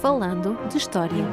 Falando 0.00 0.56
de 0.68 0.78
História. 0.78 1.24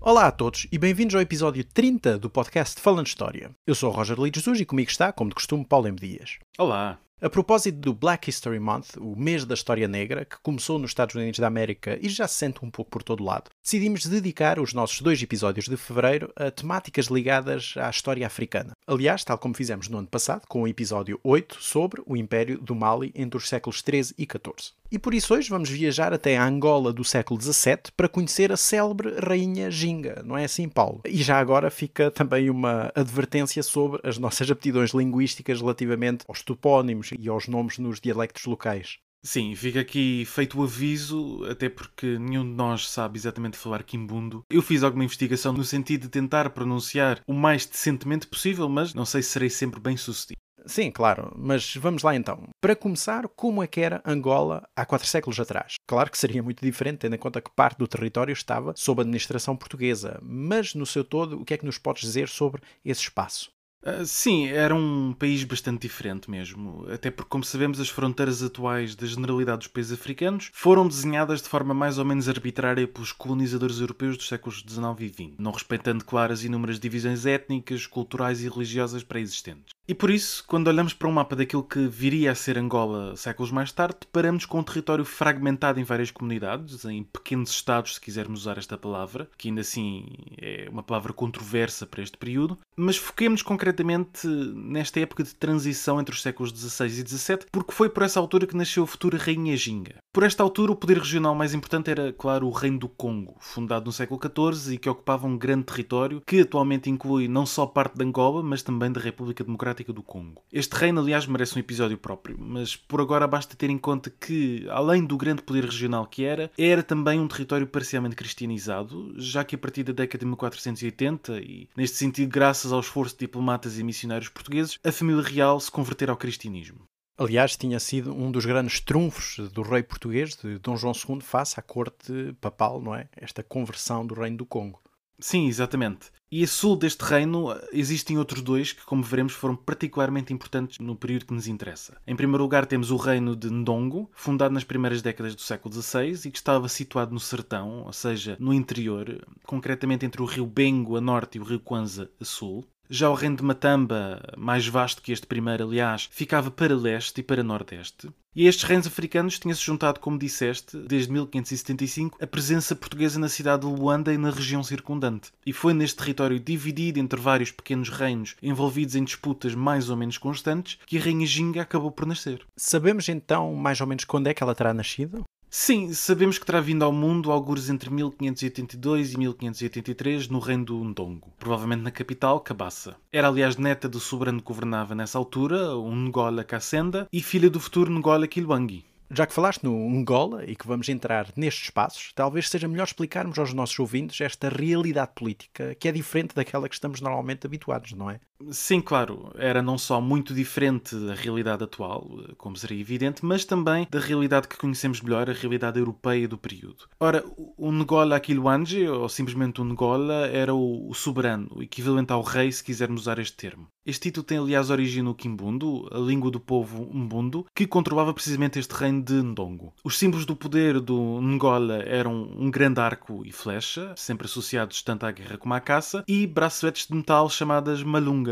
Olá 0.00 0.26
a 0.26 0.32
todos 0.32 0.66
e 0.72 0.76
bem-vindos 0.76 1.14
ao 1.14 1.20
episódio 1.20 1.62
30 1.62 2.18
do 2.18 2.28
podcast 2.28 2.80
Falando 2.80 3.06
História. 3.06 3.52
Eu 3.64 3.76
sou 3.76 3.92
o 3.92 3.94
Roger 3.94 4.20
Lee 4.20 4.32
Jesus 4.34 4.60
e 4.60 4.64
comigo 4.64 4.90
está, 4.90 5.12
como 5.12 5.30
de 5.30 5.36
costume, 5.36 5.64
Paulo 5.64 5.86
M. 5.86 5.96
Dias. 5.96 6.40
Olá. 6.58 6.98
A 7.24 7.30
propósito 7.30 7.78
do 7.78 7.94
Black 7.94 8.28
History 8.28 8.58
Month, 8.58 8.96
o 8.98 9.16
mês 9.16 9.46
da 9.46 9.54
história 9.54 9.88
negra, 9.88 10.26
que 10.26 10.36
começou 10.42 10.78
nos 10.78 10.90
Estados 10.90 11.14
Unidos 11.14 11.38
da 11.38 11.46
América 11.46 11.98
e 12.02 12.08
já 12.08 12.28
se 12.28 12.34
sente 12.34 12.62
um 12.62 12.70
pouco 12.70 12.90
por 12.90 13.02
todo 13.02 13.24
lado, 13.24 13.50
decidimos 13.62 14.04
dedicar 14.04 14.58
os 14.58 14.74
nossos 14.74 15.00
dois 15.00 15.22
episódios 15.22 15.66
de 15.66 15.76
fevereiro 15.76 16.30
a 16.36 16.50
temáticas 16.50 17.06
ligadas 17.06 17.72
à 17.78 17.88
história 17.88 18.26
africana. 18.26 18.72
Aliás, 18.86 19.24
tal 19.24 19.38
como 19.38 19.54
fizemos 19.54 19.88
no 19.88 19.96
ano 19.96 20.06
passado, 20.06 20.42
com 20.46 20.62
o 20.62 20.68
episódio 20.68 21.18
8 21.24 21.56
sobre 21.58 22.02
o 22.04 22.14
Império 22.14 22.58
do 22.58 22.74
Mali 22.74 23.10
entre 23.14 23.38
os 23.38 23.48
séculos 23.48 23.80
13 23.80 24.14
e 24.18 24.26
14. 24.26 24.72
E 24.92 24.98
por 24.98 25.14
isso 25.14 25.32
hoje 25.34 25.48
vamos 25.48 25.70
viajar 25.70 26.12
até 26.12 26.36
a 26.36 26.46
Angola 26.46 26.92
do 26.92 27.02
século 27.02 27.40
XVII 27.40 27.92
para 27.96 28.10
conhecer 28.10 28.52
a 28.52 28.58
célebre 28.58 29.14
Rainha 29.18 29.70
Ginga, 29.70 30.22
não 30.24 30.36
é 30.36 30.44
assim, 30.44 30.68
Paulo? 30.68 31.00
E 31.06 31.22
já 31.22 31.38
agora 31.38 31.70
fica 31.70 32.10
também 32.10 32.50
uma 32.50 32.92
advertência 32.94 33.62
sobre 33.62 34.00
as 34.04 34.18
nossas 34.18 34.50
aptidões 34.50 34.90
linguísticas 34.90 35.60
relativamente 35.60 36.24
aos 36.28 36.42
topónimos 36.42 37.10
e 37.18 37.26
aos 37.26 37.48
nomes 37.48 37.78
nos 37.78 37.98
dialectos 37.98 38.44
locais. 38.44 38.98
Sim, 39.26 39.54
fica 39.54 39.80
aqui 39.80 40.26
feito 40.26 40.60
o 40.60 40.62
aviso, 40.62 41.42
até 41.50 41.70
porque 41.70 42.18
nenhum 42.18 42.44
de 42.44 42.54
nós 42.54 42.86
sabe 42.86 43.18
exatamente 43.18 43.56
falar 43.56 43.82
quimbundo. 43.82 44.44
Eu 44.50 44.60
fiz 44.60 44.82
alguma 44.82 45.02
investigação 45.02 45.50
no 45.50 45.64
sentido 45.64 46.02
de 46.02 46.08
tentar 46.10 46.50
pronunciar 46.50 47.22
o 47.26 47.32
mais 47.32 47.64
decentemente 47.64 48.26
possível, 48.26 48.68
mas 48.68 48.92
não 48.92 49.06
sei 49.06 49.22
se 49.22 49.30
serei 49.30 49.48
sempre 49.48 49.80
bem 49.80 49.96
sucedido. 49.96 50.38
Sim, 50.66 50.90
claro, 50.90 51.32
mas 51.36 51.74
vamos 51.76 52.02
lá 52.02 52.14
então. 52.14 52.48
Para 52.60 52.76
começar, 52.76 53.26
como 53.28 53.62
é 53.62 53.66
que 53.66 53.80
era 53.80 54.02
Angola 54.04 54.66
há 54.76 54.84
quatro 54.84 55.08
séculos 55.08 55.40
atrás? 55.40 55.74
Claro 55.86 56.10
que 56.10 56.18
seria 56.18 56.42
muito 56.42 56.62
diferente, 56.62 56.98
tendo 56.98 57.16
em 57.16 57.18
conta 57.18 57.40
que 57.40 57.50
parte 57.50 57.78
do 57.78 57.88
território 57.88 58.32
estava 58.32 58.74
sob 58.76 59.00
administração 59.00 59.56
portuguesa, 59.56 60.18
mas 60.22 60.74
no 60.74 60.84
seu 60.84 61.02
todo, 61.02 61.40
o 61.40 61.44
que 61.44 61.54
é 61.54 61.58
que 61.58 61.66
nos 61.66 61.78
podes 61.78 62.02
dizer 62.02 62.28
sobre 62.28 62.62
esse 62.84 63.00
espaço? 63.00 63.50
Uh, 63.86 64.06
sim, 64.06 64.46
era 64.46 64.74
um 64.74 65.12
país 65.12 65.44
bastante 65.44 65.82
diferente 65.82 66.30
mesmo. 66.30 66.86
Até 66.90 67.10
porque, 67.10 67.28
como 67.28 67.44
sabemos, 67.44 67.78
as 67.78 67.90
fronteiras 67.90 68.42
atuais 68.42 68.94
da 68.94 69.06
generalidade 69.06 69.58
dos 69.58 69.66
países 69.66 69.92
africanos 69.92 70.50
foram 70.54 70.88
desenhadas 70.88 71.42
de 71.42 71.50
forma 71.50 71.74
mais 71.74 71.98
ou 71.98 72.04
menos 72.04 72.26
arbitrária 72.26 72.88
pelos 72.88 73.12
colonizadores 73.12 73.80
europeus 73.80 74.16
dos 74.16 74.26
séculos 74.26 74.64
XIX 74.66 75.00
e 75.00 75.08
XX, 75.08 75.34
não 75.38 75.52
respeitando, 75.52 76.02
claro, 76.02 76.32
as 76.32 76.44
inúmeras 76.44 76.80
divisões 76.80 77.26
étnicas, 77.26 77.86
culturais 77.86 78.42
e 78.42 78.48
religiosas 78.48 79.02
pré-existentes. 79.02 79.73
E 79.86 79.94
por 79.94 80.10
isso, 80.10 80.42
quando 80.46 80.68
olhamos 80.68 80.94
para 80.94 81.08
um 81.08 81.12
mapa 81.12 81.36
daquilo 81.36 81.62
que 81.62 81.86
viria 81.86 82.32
a 82.32 82.34
ser 82.34 82.56
Angola 82.56 83.14
séculos 83.16 83.52
mais 83.52 83.70
tarde, 83.70 83.98
deparamos 84.00 84.46
com 84.46 84.58
um 84.58 84.62
território 84.62 85.04
fragmentado 85.04 85.78
em 85.78 85.84
várias 85.84 86.10
comunidades, 86.10 86.86
em 86.86 87.02
pequenos 87.02 87.50
estados, 87.50 87.94
se 87.94 88.00
quisermos 88.00 88.40
usar 88.40 88.56
esta 88.56 88.78
palavra, 88.78 89.28
que 89.36 89.48
ainda 89.48 89.60
assim 89.60 90.06
é 90.40 90.68
uma 90.70 90.82
palavra 90.82 91.12
controversa 91.12 91.86
para 91.86 92.02
este 92.02 92.16
período, 92.16 92.58
mas 92.74 92.96
foquemos 92.96 93.42
concretamente 93.42 94.26
nesta 94.26 95.00
época 95.00 95.22
de 95.22 95.34
transição 95.34 96.00
entre 96.00 96.14
os 96.14 96.22
séculos 96.22 96.50
XVI 96.50 96.86
e 96.86 97.06
XVII, 97.06 97.38
porque 97.52 97.72
foi 97.72 97.90
por 97.90 98.04
essa 98.04 98.18
altura 98.18 98.46
que 98.46 98.56
nasceu 98.56 98.84
a 98.84 98.86
futura 98.86 99.18
Rainha 99.18 99.54
Ginga. 99.54 99.96
Por 100.14 100.22
esta 100.22 100.44
altura, 100.44 100.70
o 100.70 100.76
poder 100.76 100.98
regional 100.98 101.34
mais 101.34 101.54
importante 101.54 101.90
era, 101.90 102.12
claro, 102.12 102.46
o 102.46 102.52
Reino 102.52 102.78
do 102.78 102.88
Congo, 102.88 103.34
fundado 103.40 103.86
no 103.86 103.92
século 103.92 104.20
XIV 104.22 104.74
e 104.74 104.78
que 104.78 104.88
ocupava 104.88 105.26
um 105.26 105.36
grande 105.36 105.64
território 105.64 106.22
que 106.24 106.42
atualmente 106.42 106.88
inclui 106.88 107.26
não 107.26 107.44
só 107.44 107.66
parte 107.66 107.98
de 107.98 108.04
Angola, 108.04 108.40
mas 108.40 108.62
também 108.62 108.92
da 108.92 109.00
República 109.00 109.42
Democrática 109.42 109.92
do 109.92 110.04
Congo. 110.04 110.40
Este 110.52 110.72
reino, 110.74 111.00
aliás, 111.00 111.26
merece 111.26 111.56
um 111.56 111.58
episódio 111.58 111.98
próprio, 111.98 112.36
mas 112.38 112.76
por 112.76 113.00
agora 113.00 113.26
basta 113.26 113.56
ter 113.56 113.70
em 113.70 113.76
conta 113.76 114.08
que, 114.08 114.64
além 114.70 115.04
do 115.04 115.16
grande 115.16 115.42
poder 115.42 115.64
regional 115.64 116.06
que 116.06 116.24
era, 116.24 116.48
era 116.56 116.84
também 116.84 117.18
um 117.18 117.26
território 117.26 117.66
parcialmente 117.66 118.14
cristianizado, 118.14 119.12
já 119.16 119.42
que 119.42 119.56
a 119.56 119.58
partir 119.58 119.82
da 119.82 119.92
década 119.92 120.20
de 120.20 120.26
1480, 120.26 121.40
e 121.40 121.68
neste 121.76 121.96
sentido 121.96 122.30
graças 122.30 122.72
ao 122.72 122.78
esforço 122.78 123.16
de 123.16 123.26
diplomatas 123.26 123.80
e 123.80 123.82
missionários 123.82 124.28
portugueses, 124.28 124.78
a 124.84 124.92
família 124.92 125.24
real 125.24 125.58
se 125.58 125.72
convertera 125.72 126.12
ao 126.12 126.16
cristianismo. 126.16 126.86
Aliás, 127.16 127.56
tinha 127.56 127.78
sido 127.78 128.12
um 128.12 128.30
dos 128.30 128.44
grandes 128.44 128.80
trunfos 128.80 129.48
do 129.50 129.62
rei 129.62 129.82
português, 129.84 130.36
de 130.36 130.58
Dom 130.58 130.76
João 130.76 130.92
II, 130.92 131.20
face 131.20 131.58
à 131.60 131.62
corte 131.62 132.34
papal, 132.40 132.80
não 132.80 132.94
é? 132.94 133.08
Esta 133.16 133.42
conversão 133.42 134.04
do 134.04 134.14
reino 134.14 134.38
do 134.38 134.46
Congo. 134.46 134.82
Sim, 135.18 135.46
exatamente. 135.46 136.12
E 136.30 136.42
a 136.42 136.48
sul 136.48 136.74
deste 136.76 137.02
reino 137.02 137.54
existem 137.72 138.18
outros 138.18 138.42
dois 138.42 138.72
que, 138.72 138.84
como 138.84 139.04
veremos, 139.04 139.34
foram 139.34 139.54
particularmente 139.54 140.32
importantes 140.32 140.80
no 140.80 140.96
período 140.96 141.26
que 141.26 141.34
nos 141.34 141.46
interessa. 141.46 141.96
Em 142.04 142.16
primeiro 142.16 142.42
lugar, 142.42 142.66
temos 142.66 142.90
o 142.90 142.96
reino 142.96 143.36
de 143.36 143.48
Ndongo, 143.48 144.10
fundado 144.12 144.52
nas 144.52 144.64
primeiras 144.64 145.00
décadas 145.00 145.36
do 145.36 145.40
século 145.40 145.72
XVI 145.72 146.26
e 146.26 146.30
que 146.32 146.38
estava 146.38 146.68
situado 146.68 147.14
no 147.14 147.20
sertão, 147.20 147.84
ou 147.84 147.92
seja, 147.92 148.36
no 148.40 148.52
interior, 148.52 149.24
concretamente 149.44 150.04
entre 150.04 150.20
o 150.20 150.24
rio 150.24 150.46
Bengo 150.46 150.96
a 150.96 151.00
norte 151.00 151.38
e 151.38 151.40
o 151.40 151.44
rio 151.44 151.60
Kwanza 151.60 152.10
a 152.20 152.24
sul. 152.24 152.66
Já 152.88 153.08
o 153.08 153.14
reino 153.14 153.36
de 153.36 153.42
Matamba, 153.42 154.20
mais 154.36 154.66
vasto 154.66 155.00
que 155.00 155.12
este 155.12 155.26
primeiro, 155.26 155.64
aliás, 155.64 156.08
ficava 156.10 156.50
para 156.50 156.76
leste 156.76 157.20
e 157.20 157.22
para 157.22 157.42
nordeste. 157.42 158.10
E 158.36 158.46
a 158.46 158.50
estes 158.50 158.64
reinos 158.64 158.86
africanos 158.86 159.38
tinha-se 159.38 159.64
juntado, 159.64 160.00
como 160.00 160.18
disseste, 160.18 160.76
desde 160.76 161.12
1575, 161.12 162.18
a 162.20 162.26
presença 162.26 162.74
portuguesa 162.74 163.18
na 163.18 163.28
cidade 163.28 163.64
de 163.64 163.72
Luanda 163.72 164.12
e 164.12 164.18
na 164.18 164.30
região 164.30 164.62
circundante. 164.62 165.30
E 165.46 165.52
foi 165.52 165.72
neste 165.72 165.96
território 165.96 166.40
dividido 166.40 166.98
entre 166.98 167.20
vários 167.20 167.52
pequenos 167.52 167.88
reinos 167.88 168.34
envolvidos 168.42 168.96
em 168.96 169.04
disputas 169.04 169.54
mais 169.54 169.88
ou 169.88 169.96
menos 169.96 170.18
constantes 170.18 170.78
que 170.84 170.98
a 170.98 171.00
Rainha 171.00 171.26
Ginga 171.26 171.62
acabou 171.62 171.92
por 171.92 172.06
nascer. 172.06 172.44
Sabemos 172.56 173.08
então 173.08 173.54
mais 173.54 173.80
ou 173.80 173.86
menos 173.86 174.04
quando 174.04 174.26
é 174.26 174.34
que 174.34 174.42
ela 174.42 174.54
terá 174.54 174.74
nascido? 174.74 175.24
Sim, 175.56 175.92
sabemos 175.92 176.36
que 176.36 176.44
terá 176.44 176.60
vindo 176.60 176.84
ao 176.84 176.90
mundo 176.90 177.30
alguns 177.30 177.70
entre 177.70 177.88
1582 177.88 179.12
e 179.12 179.18
1583 179.18 180.26
no 180.26 180.40
reino 180.40 180.64
do 180.64 180.84
Ndongo, 180.84 181.32
provavelmente 181.38 181.82
na 181.82 181.92
capital, 181.92 182.40
Cabassa. 182.40 182.96
Era 183.12 183.28
aliás 183.28 183.56
neta 183.56 183.88
do 183.88 184.00
soberano 184.00 184.40
que 184.40 184.48
governava 184.48 184.96
nessa 184.96 185.16
altura, 185.16 185.76
o 185.76 185.88
Ngola 185.94 186.42
Kassenda, 186.42 187.06
e 187.12 187.22
filha 187.22 187.48
do 187.48 187.60
futuro 187.60 187.88
Ngola 187.88 188.26
Kilwangi. 188.26 188.84
Já 189.10 189.26
que 189.26 189.32
falaste 189.32 189.62
no 189.62 189.76
Angola 189.96 190.44
e 190.44 190.56
que 190.56 190.66
vamos 190.66 190.88
entrar 190.88 191.28
nestes 191.36 191.66
espaços, 191.66 192.10
talvez 192.16 192.48
seja 192.48 192.66
melhor 192.66 192.84
explicarmos 192.84 193.38
aos 193.38 193.52
nossos 193.52 193.78
ouvintes 193.78 194.20
esta 194.20 194.48
realidade 194.48 195.12
política 195.14 195.74
que 195.76 195.86
é 195.86 195.92
diferente 195.92 196.34
daquela 196.34 196.68
que 196.68 196.74
estamos 196.74 197.00
normalmente 197.00 197.46
habituados, 197.46 197.92
não 197.92 198.10
é? 198.10 198.18
Sim, 198.50 198.80
claro. 198.80 199.32
Era 199.36 199.62
não 199.62 199.78
só 199.78 200.00
muito 200.00 200.34
diferente 200.34 200.94
da 200.96 201.14
realidade 201.14 201.64
atual, 201.64 202.08
como 202.36 202.56
seria 202.56 202.80
evidente, 202.80 203.24
mas 203.24 203.44
também 203.44 203.86
da 203.90 204.00
realidade 204.00 204.48
que 204.48 204.56
conhecemos 204.56 205.00
melhor, 205.00 205.30
a 205.30 205.32
realidade 205.32 205.78
europeia 205.78 206.26
do 206.26 206.36
período. 206.36 206.88
Ora, 206.98 207.24
o 207.36 207.70
Ngola 207.70 208.16
Aquilwange, 208.16 208.86
ou 208.88 209.08
simplesmente 209.08 209.60
o 209.60 209.64
Ngola, 209.64 210.26
era 210.28 210.54
o, 210.54 210.92
soberano, 210.94 211.62
equivalente 211.62 212.12
ao 212.12 212.22
rei, 212.22 212.50
se 212.50 212.64
quisermos 212.64 213.02
usar 213.02 213.18
este 213.18 213.36
termo. 213.36 213.68
Este 213.86 214.04
título 214.04 214.24
tem, 214.24 214.38
aliás, 214.38 214.70
origem 214.70 215.02
no 215.02 215.14
Kimbundo, 215.14 215.88
a 215.92 215.98
língua 215.98 216.30
do 216.30 216.40
povo 216.40 216.88
Mbundo, 216.92 217.46
que 217.54 217.66
controlava 217.66 218.14
precisamente 218.14 218.58
este 218.58 218.72
reino 218.72 219.02
de 219.02 219.12
Ndongo. 219.14 219.74
Os 219.84 219.98
símbolos 219.98 220.24
do 220.24 220.34
poder 220.34 220.80
do 220.80 221.20
Ngola 221.20 221.82
eram 221.82 222.30
um 222.36 222.50
grande 222.50 222.80
arco 222.80 223.22
e 223.26 223.30
flecha, 223.30 223.92
sempre 223.96 224.26
associados 224.26 224.82
tanto 224.82 225.04
à 225.04 225.12
guerra 225.12 225.36
como 225.36 225.52
à 225.52 225.60
caça, 225.60 226.02
e 226.08 226.26
braçoletes 226.26 226.86
de 226.86 226.94
metal 226.94 227.28
chamadas 227.28 227.82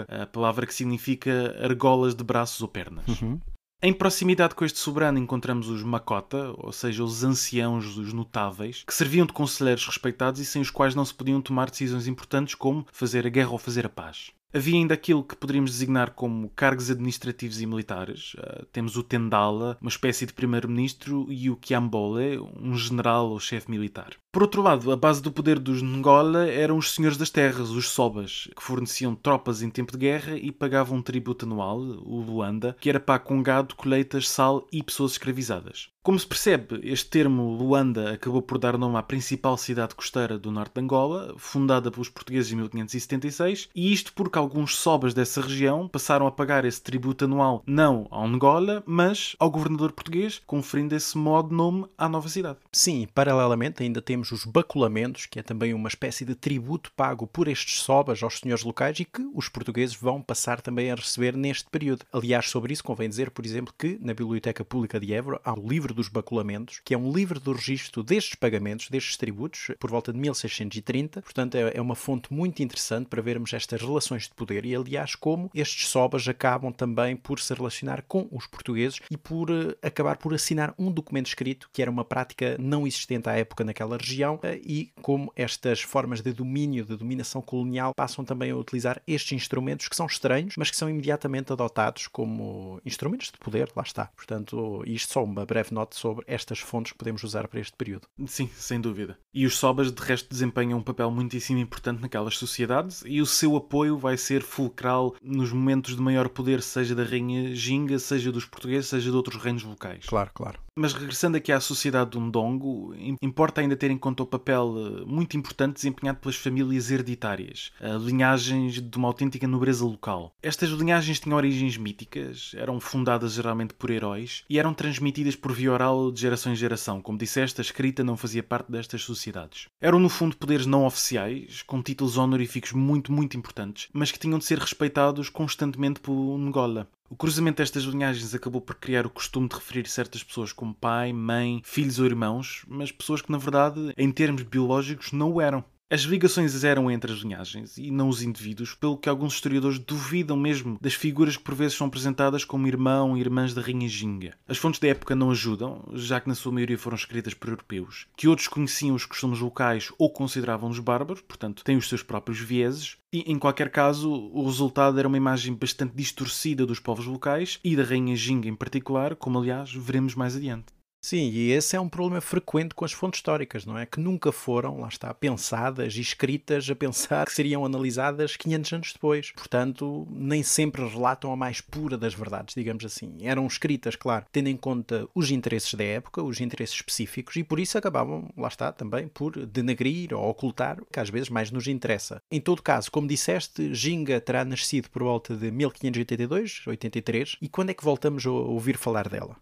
a 0.01 0.27
palavra 0.27 0.67
que 0.67 0.75
significa 0.75 1.57
argolas 1.63 2.15
de 2.15 2.25
braços 2.25 2.61
ou 2.61 2.69
pernas. 2.69 3.07
Uhum. 3.21 3.41
Em 3.85 3.93
proximidade 3.93 4.55
com 4.55 4.65
este 4.65 4.79
soberano 4.79 5.19
encontramos 5.19 5.69
os 5.69 5.83
Makota, 5.83 6.55
ou 6.57 6.71
seja, 6.71 7.03
os 7.03 7.25
anciãos, 7.25 7.97
os 7.97 8.13
notáveis, 8.13 8.85
que 8.87 8.95
serviam 8.95 9.27
de 9.27 9.33
conselheiros 9.33 9.85
respeitados 9.85 10.41
e 10.41 10.45
sem 10.45 10.63
os 10.63 10.71
quais 10.71 10.95
não 10.95 11.05
se 11.05 11.13
podiam 11.13 11.43
tomar 11.43 11.69
decisões 11.69 12.07
importantes 12.07 12.55
como 12.55 12.87
fazer 12.93 13.27
a 13.27 13.31
guerra 13.31 13.51
ou 13.51 13.59
fazer 13.59 13.85
a 13.85 13.89
paz. 13.89 14.31
Havia 14.55 14.77
ainda 14.77 14.95
aquilo 14.95 15.25
que 15.25 15.35
poderíamos 15.35 15.73
designar 15.73 16.11
como 16.11 16.51
cargos 16.51 16.91
administrativos 16.91 17.61
e 17.61 17.67
militares. 17.67 18.35
Uh, 18.35 18.67
temos 18.67 18.97
o 18.97 19.03
Tendala, 19.03 19.79
uma 19.81 19.89
espécie 19.89 20.27
de 20.27 20.33
primeiro-ministro, 20.33 21.27
e 21.31 21.51
o 21.51 21.57
Kiambole, 21.57 22.39
um 22.39 22.77
general 22.77 23.31
ou 23.31 23.41
chefe 23.41 23.71
militar. 23.71 24.13
Por 24.33 24.45
outro 24.45 24.63
lado, 24.63 24.91
a 24.91 24.97
base 24.97 25.21
do 25.21 25.31
poder 25.31 25.59
dos 25.59 25.83
Ngola 25.83 26.49
eram 26.49 26.79
os 26.79 26.95
senhores 26.95 27.19
das 27.19 27.29
terras, 27.29 27.69
os 27.69 27.91
Sobas, 27.91 28.49
que 28.57 28.63
forneciam 28.63 29.15
tropas 29.15 29.61
em 29.61 29.69
tempo 29.69 29.93
de 29.93 29.99
guerra 29.99 30.39
e 30.39 30.51
pagavam 30.51 30.97
um 30.97 31.03
tributo 31.03 31.45
anual, 31.45 31.79
o 31.79 32.19
Luanda, 32.23 32.75
que 32.81 32.89
era 32.89 32.99
pago 32.99 33.27
com 33.27 33.43
gado, 33.43 33.75
colheitas, 33.75 34.27
sal 34.27 34.67
e 34.73 34.83
pessoas 34.83 35.13
escravizadas. 35.13 35.93
Como 36.03 36.19
se 36.19 36.27
percebe, 36.27 36.81
este 36.83 37.09
termo 37.11 37.55
Luanda 37.55 38.13
acabou 38.13 38.43
por 38.43 38.59
dar 38.59 38.77
nome 38.77 38.97
à 38.97 39.03
principal 39.05 39.57
cidade 39.57 39.95
costeira 39.95 40.37
do 40.37 40.51
norte 40.51 40.75
de 40.75 40.81
Angola, 40.81 41.33
fundada 41.37 41.93
pelos 41.93 42.09
portugueses 42.09 42.51
em 42.51 42.57
1576, 42.57 43.69
e 43.73 43.93
isto 43.93 44.13
porque 44.13 44.37
alguns 44.37 44.75
sobas 44.75 45.15
dessa 45.15 45.41
região 45.41 45.87
passaram 45.87 46.27
a 46.27 46.33
pagar 46.33 46.65
esse 46.65 46.83
tributo 46.83 47.27
anual 47.27 47.63
não 47.65 48.09
ao 48.11 48.25
Angola, 48.25 48.83
mas 48.85 49.37
ao 49.39 49.49
governador 49.49 49.93
português, 49.93 50.43
conferindo 50.45 50.89
desse 50.89 51.17
modo 51.17 51.55
nome 51.55 51.87
à 51.97 52.09
nova 52.09 52.29
cidade. 52.29 52.59
Sim, 52.73 53.07
paralelamente 53.15 53.85
ainda 53.85 54.03
temos 54.03 54.22
os 54.31 54.45
baculamentos, 54.45 55.27
que 55.27 55.39
é 55.39 55.43
também 55.43 55.75
uma 55.75 55.89
espécie 55.89 56.25
de 56.25 56.35
tributo 56.35 56.93
pago 56.95 57.27
por 57.27 57.49
estes 57.49 57.81
sobas 57.81 58.23
aos 58.23 58.39
senhores 58.39 58.63
locais 58.63 59.01
e 59.01 59.05
que 59.05 59.23
os 59.35 59.49
portugueses 59.49 59.97
vão 59.97 60.23
passar 60.23 60.61
também 60.61 60.91
a 60.91 60.95
receber 60.95 61.37
neste 61.37 61.69
período. 61.71 62.05
Aliás, 62.13 62.49
sobre 62.49 62.73
isso 62.73 62.85
convém 62.85 63.09
dizer, 63.09 63.31
por 63.31 63.45
exemplo, 63.45 63.75
que 63.77 63.99
na 64.01 64.15
Biblioteca 64.15 64.65
Pública 64.65 65.01
de 65.01 65.13
Évora 65.13 65.41
há 65.45 65.53
um 65.53 65.67
livro 65.67 65.95
dos 65.95 66.09
baculamentos, 66.09 66.81
que 66.85 66.95
é 66.95 66.99
um 66.99 67.11
livro 67.11 67.41
do 67.41 67.53
registro 67.53 68.03
destes 68.03 68.35
pagamentos, 68.35 68.89
destes 68.89 69.17
tributos, 69.17 69.71
por 69.79 69.91
volta 69.91 70.13
de 70.13 70.19
1630. 70.19 71.23
Portanto, 71.23 71.55
é, 71.55 71.73
é 71.75 71.81
uma 71.81 71.95
fonte 71.95 72.33
muito 72.33 72.63
interessante 72.63 73.07
para 73.07 73.23
vermos 73.23 73.53
estas 73.53 73.81
relações 73.81 74.25
de 74.25 74.35
poder 74.35 74.65
e, 74.65 74.75
aliás, 74.75 75.15
como 75.15 75.51
estes 75.55 75.89
sobas 75.89 76.29
acabam 76.29 76.73
também 76.73 77.17
por 77.17 77.41
se 77.41 77.55
relacionar 77.55 78.03
com 78.03 78.29
os 78.31 78.47
portugueses 78.47 79.01
e 79.11 79.17
por 79.17 79.51
uh, 79.51 79.75
acabar 79.83 80.17
por 80.17 80.35
assinar 80.35 80.75
um 80.79 80.91
documento 80.91 81.27
escrito, 81.27 81.71
que 81.73 81.81
era 81.81 81.91
uma 81.91 82.05
prática 82.05 82.57
não 82.59 82.87
existente 82.87 83.29
à 83.29 83.33
época 83.33 83.65
naquela 83.65 83.97
região, 83.97 84.12
uh, 84.21 84.61
e 84.65 84.93
como 85.01 85.33
estas 85.37 85.81
formas 85.81 86.21
de 86.21 86.33
domínio, 86.33 86.85
de 86.85 86.97
dominação 86.97 87.41
colonial, 87.41 87.93
passam 87.95 88.25
também 88.25 88.51
a 88.51 88.57
utilizar 88.57 89.01
estes 89.07 89.33
instrumentos 89.33 89.89
que 89.89 89.97
são 89.97 90.07
estranhos, 90.07 90.55
mas 90.57 90.71
que 90.71 90.77
são 90.77 90.89
imediatamente 90.89 91.53
adotados 91.53 92.07
como 92.07 92.81
instrumentos 92.85 93.31
de 93.31 93.39
poder, 93.39 93.71
lá 93.75 93.83
está. 93.83 94.07
Portanto, 94.17 94.83
isto 94.87 95.13
só 95.13 95.25
uma 95.25 95.47
breve 95.47 95.75
nota 95.75 95.97
sobre 95.97 96.25
estas 96.27 96.59
fontes 96.59 96.93
que 96.93 96.99
podemos 96.99 97.23
usar 97.23 97.49
para 97.49 97.61
este 97.61 97.77
período. 97.77 98.07
Sim, 98.27 98.49
sem 98.55 98.81
dúvida. 98.81 99.19
E 99.33 99.47
os 99.47 99.57
Sobas, 99.57 99.93
de 99.93 100.03
resto, 100.03 100.29
desempenham 100.29 100.79
um 100.79 100.83
papel 100.83 101.11
muitíssimo 101.11 101.59
importante 101.59 102.01
naquelas 102.01 102.37
sociedades 102.37 103.03
e 103.07 103.21
o 103.21 103.27
seu 103.27 103.57
apoio 103.57 103.97
vai 103.97 104.17
ser 104.17 104.43
fulcral 104.43 105.15
nos 105.23 105.53
momentos 105.53 105.97
de 105.97 106.03
maior 106.03 106.29
poder, 106.29 106.63
seja 106.63 106.95
da 106.95 107.05
Rainha 107.05 107.55
Ginga, 107.55 107.99
seja 107.99 108.33
dos 108.33 108.45
portugueses, 108.45 108.91
seja 108.91 109.11
de 109.11 109.17
outros 109.17 109.43
reinos 109.43 109.63
locais. 109.63 110.05
Claro, 110.07 110.31
claro. 110.35 110.59
Mas 110.75 110.95
regressando 110.95 111.37
aqui 111.37 111.53
à 111.53 111.61
sociedade 111.61 112.11
do 112.11 112.21
Ndongo, 112.21 112.95
importa 113.21 113.61
ainda 113.61 113.77
ter 113.77 113.91
em 113.91 113.99
conta 114.03 114.23
o 114.23 114.27
papel 114.27 114.75
eh, 114.77 115.05
muito 115.07 115.37
importante 115.37 115.77
desempenhado 115.77 116.19
pelas 116.19 116.37
famílias 116.37 116.91
hereditárias, 116.91 117.73
linhagens 118.01 118.81
de 118.81 118.97
uma 118.99 119.09
autêntica 119.09 119.47
nobreza 119.47 119.85
local. 119.85 120.35
Estas 120.43 120.71
linhagens 120.71 121.21
tinham 121.21 121.37
origens 121.37 121.77
míticas, 121.77 122.53
eram 122.57 122.81
fundadas 122.81 123.33
geralmente 123.33 123.75
por 123.75 123.91
heróis 123.91 124.45
e 124.51 124.59
eram 124.59 124.75
transmitidas 124.75 125.37
por 125.37 125.53
via 125.53 125.73
oral 125.73 126.11
de 126.11 126.21
geração 126.21 126.53
em 126.53 126.57
geração. 126.57 127.01
Como 127.01 127.19
disseste, 127.19 127.61
a 127.61 127.65
escrita 127.65 128.03
não 128.03 128.17
fazia 128.17 128.43
parte 128.43 128.71
destas 128.71 129.03
sociedades. 129.03 129.69
Eram, 129.81 129.99
no 129.99 130.09
fundo, 130.09 130.37
poderes 130.37 130.67
não 130.67 130.85
oficiais, 130.85 131.63
com 131.63 131.83
títulos 131.83 132.19
honoríficos 132.19 132.73
muito, 132.73 133.13
muito 133.13 133.37
importantes, 133.37 133.89
mas 133.93 134.11
que 134.11 134.19
tinham 134.19 134.39
de 134.39 134.45
ser 134.45 134.59
respeitados 134.59 135.29
constantemente 135.29 136.01
por 136.01 136.13
Ngola. 136.39 136.89
O 137.13 137.15
cruzamento 137.15 137.59
destas 137.59 137.83
linhagens 137.83 138.35
acabou 138.35 138.59
por 138.59 138.75
criar 138.75 139.05
o 139.05 139.11
costume 139.11 139.47
de 139.47 139.55
referir 139.55 139.87
certas 139.87 140.25
pessoas 140.25 140.51
como 140.51 140.73
pai, 140.73 141.13
mãe, 141.13 141.61
filhos 141.63 141.99
ou 141.99 142.07
irmãos, 142.07 142.65
mas 142.67 142.91
pessoas 142.91 143.21
que 143.21 143.31
na 143.31 143.37
verdade, 143.37 143.93
em 143.99 144.11
termos 144.11 144.45
biológicos, 144.45 145.13
não 145.13 145.31
o 145.31 145.39
eram. 145.39 145.63
As 145.93 146.05
ligações 146.05 146.65
eram 146.65 146.91
entre 146.91 147.13
as 147.13 147.19
linhagens 147.19 147.77
e 147.77 147.91
não 147.91 148.09
os 148.09 148.23
indivíduos, 148.23 148.75
pelo 148.75 148.97
que 148.97 149.11
alguns 149.11 149.35
historiadores 149.35 149.79
duvidam 149.79 150.39
mesmo 150.39 150.79
das 150.81 150.95
figuras 150.95 151.37
que 151.37 151.43
por 151.43 151.55
vezes 151.55 151.77
são 151.77 151.87
apresentadas 151.87 152.47
como 152.47 152.67
irmão 152.67 153.15
e 153.15 153.21
irmãs 153.21 153.53
da 153.53 153.61
Rainha 153.61 153.87
Ginga. 153.87 154.35
As 154.49 154.57
fontes 154.57 154.81
da 154.81 154.89
época 154.89 155.15
não 155.15 155.31
ajudam, 155.31 155.87
já 155.93 156.19
que 156.19 156.31
na 156.31 156.35
sua 156.35 156.51
maioria 156.51 156.79
foram 156.79 156.97
escritas 156.97 157.35
por 157.35 157.51
europeus, 157.51 158.07
que 158.17 158.27
outros 158.27 158.49
conheciam 158.49 158.97
os 158.97 159.05
costumes 159.05 159.41
locais 159.41 159.93
ou 159.99 160.09
consideravam-nos 160.09 160.79
bárbaros, 160.79 161.21
portanto 161.21 161.63
têm 161.63 161.77
os 161.77 161.91
seus 161.91 162.03
próprios 162.03 162.41
vieses, 162.41 162.97
e 163.13 163.31
em 163.31 163.39
qualquer 163.39 163.71
caso 163.71 164.11
o 164.11 164.47
resultado 164.47 164.99
era 164.99 165.07
uma 165.07 165.19
imagem 165.19 165.53
bastante 165.53 165.95
distorcida 165.95 166.65
dos 166.65 166.81
povos 166.81 167.05
locais 167.05 167.61
e 167.63 167.77
da 167.77 167.85
Rainha 167.85 168.17
Ginga 168.17 168.49
em 168.49 168.57
particular, 168.57 169.15
como 169.15 169.39
aliás 169.39 169.71
veremos 169.71 170.15
mais 170.15 170.37
adiante. 170.37 170.73
Sim, 171.05 171.31
e 171.31 171.51
esse 171.51 171.75
é 171.75 171.81
um 171.81 171.89
problema 171.89 172.21
frequente 172.21 172.77
com 172.77 172.85
as 172.85 172.93
fontes 172.93 173.19
históricas, 173.19 173.67
não 173.67 173.77
é? 173.77 173.85
Que 173.85 173.99
nunca 173.99 174.31
foram, 174.31 174.79
lá 174.79 174.87
está, 174.87 175.13
pensadas 175.13 175.97
e 175.97 176.01
escritas 176.01 176.71
a 176.71 176.77
pensar 176.77 177.27
que 177.27 177.33
seriam 177.33 177.65
analisadas 177.65 178.37
500 178.37 178.73
anos 178.73 178.93
depois. 178.93 179.33
Portanto, 179.33 180.07
nem 180.09 180.45
sempre 180.45 180.87
relatam 180.87 181.33
a 181.33 181.37
mais 181.37 181.61
pura 181.61 181.99
das 181.99 182.15
verdades, 182.15 182.55
digamos 182.55 182.85
assim. 182.85 183.17
Eram 183.23 183.45
escritas, 183.49 183.97
claro, 183.97 184.27
tendo 184.31 184.47
em 184.47 184.57
conta 184.57 185.09
os 185.13 185.33
interesses 185.33 185.75
da 185.75 185.83
época, 185.83 186.23
os 186.23 186.41
interesses 186.41 186.77
específicos, 186.77 187.35
e 187.35 187.43
por 187.43 187.59
isso 187.59 187.77
acabavam, 187.77 188.31
lá 188.37 188.47
está, 188.47 188.71
também 188.71 189.09
por 189.09 189.45
denegrir 189.45 190.15
ou 190.15 190.31
ocultar 190.31 190.81
o 190.81 190.87
que 190.87 191.01
às 191.01 191.11
vezes 191.11 191.29
mais 191.29 191.51
nos 191.51 191.67
interessa. 191.67 192.23
Em 192.31 192.41
todo 192.41 192.63
caso, 192.63 192.93
como 192.93 193.09
disseste, 193.09 193.75
Ginga 193.75 194.21
terá 194.21 194.45
nascido 194.45 194.89
por 194.89 195.03
volta 195.03 195.37
de 195.37 195.51
1582, 195.51 196.63
83, 196.69 197.39
e 197.43 197.49
quando 197.49 197.71
é 197.71 197.75
que 197.75 197.85
voltamos 197.85 198.25
a 198.25 198.31
ouvir 198.31 198.77
falar 198.77 199.09
dela? 199.09 199.37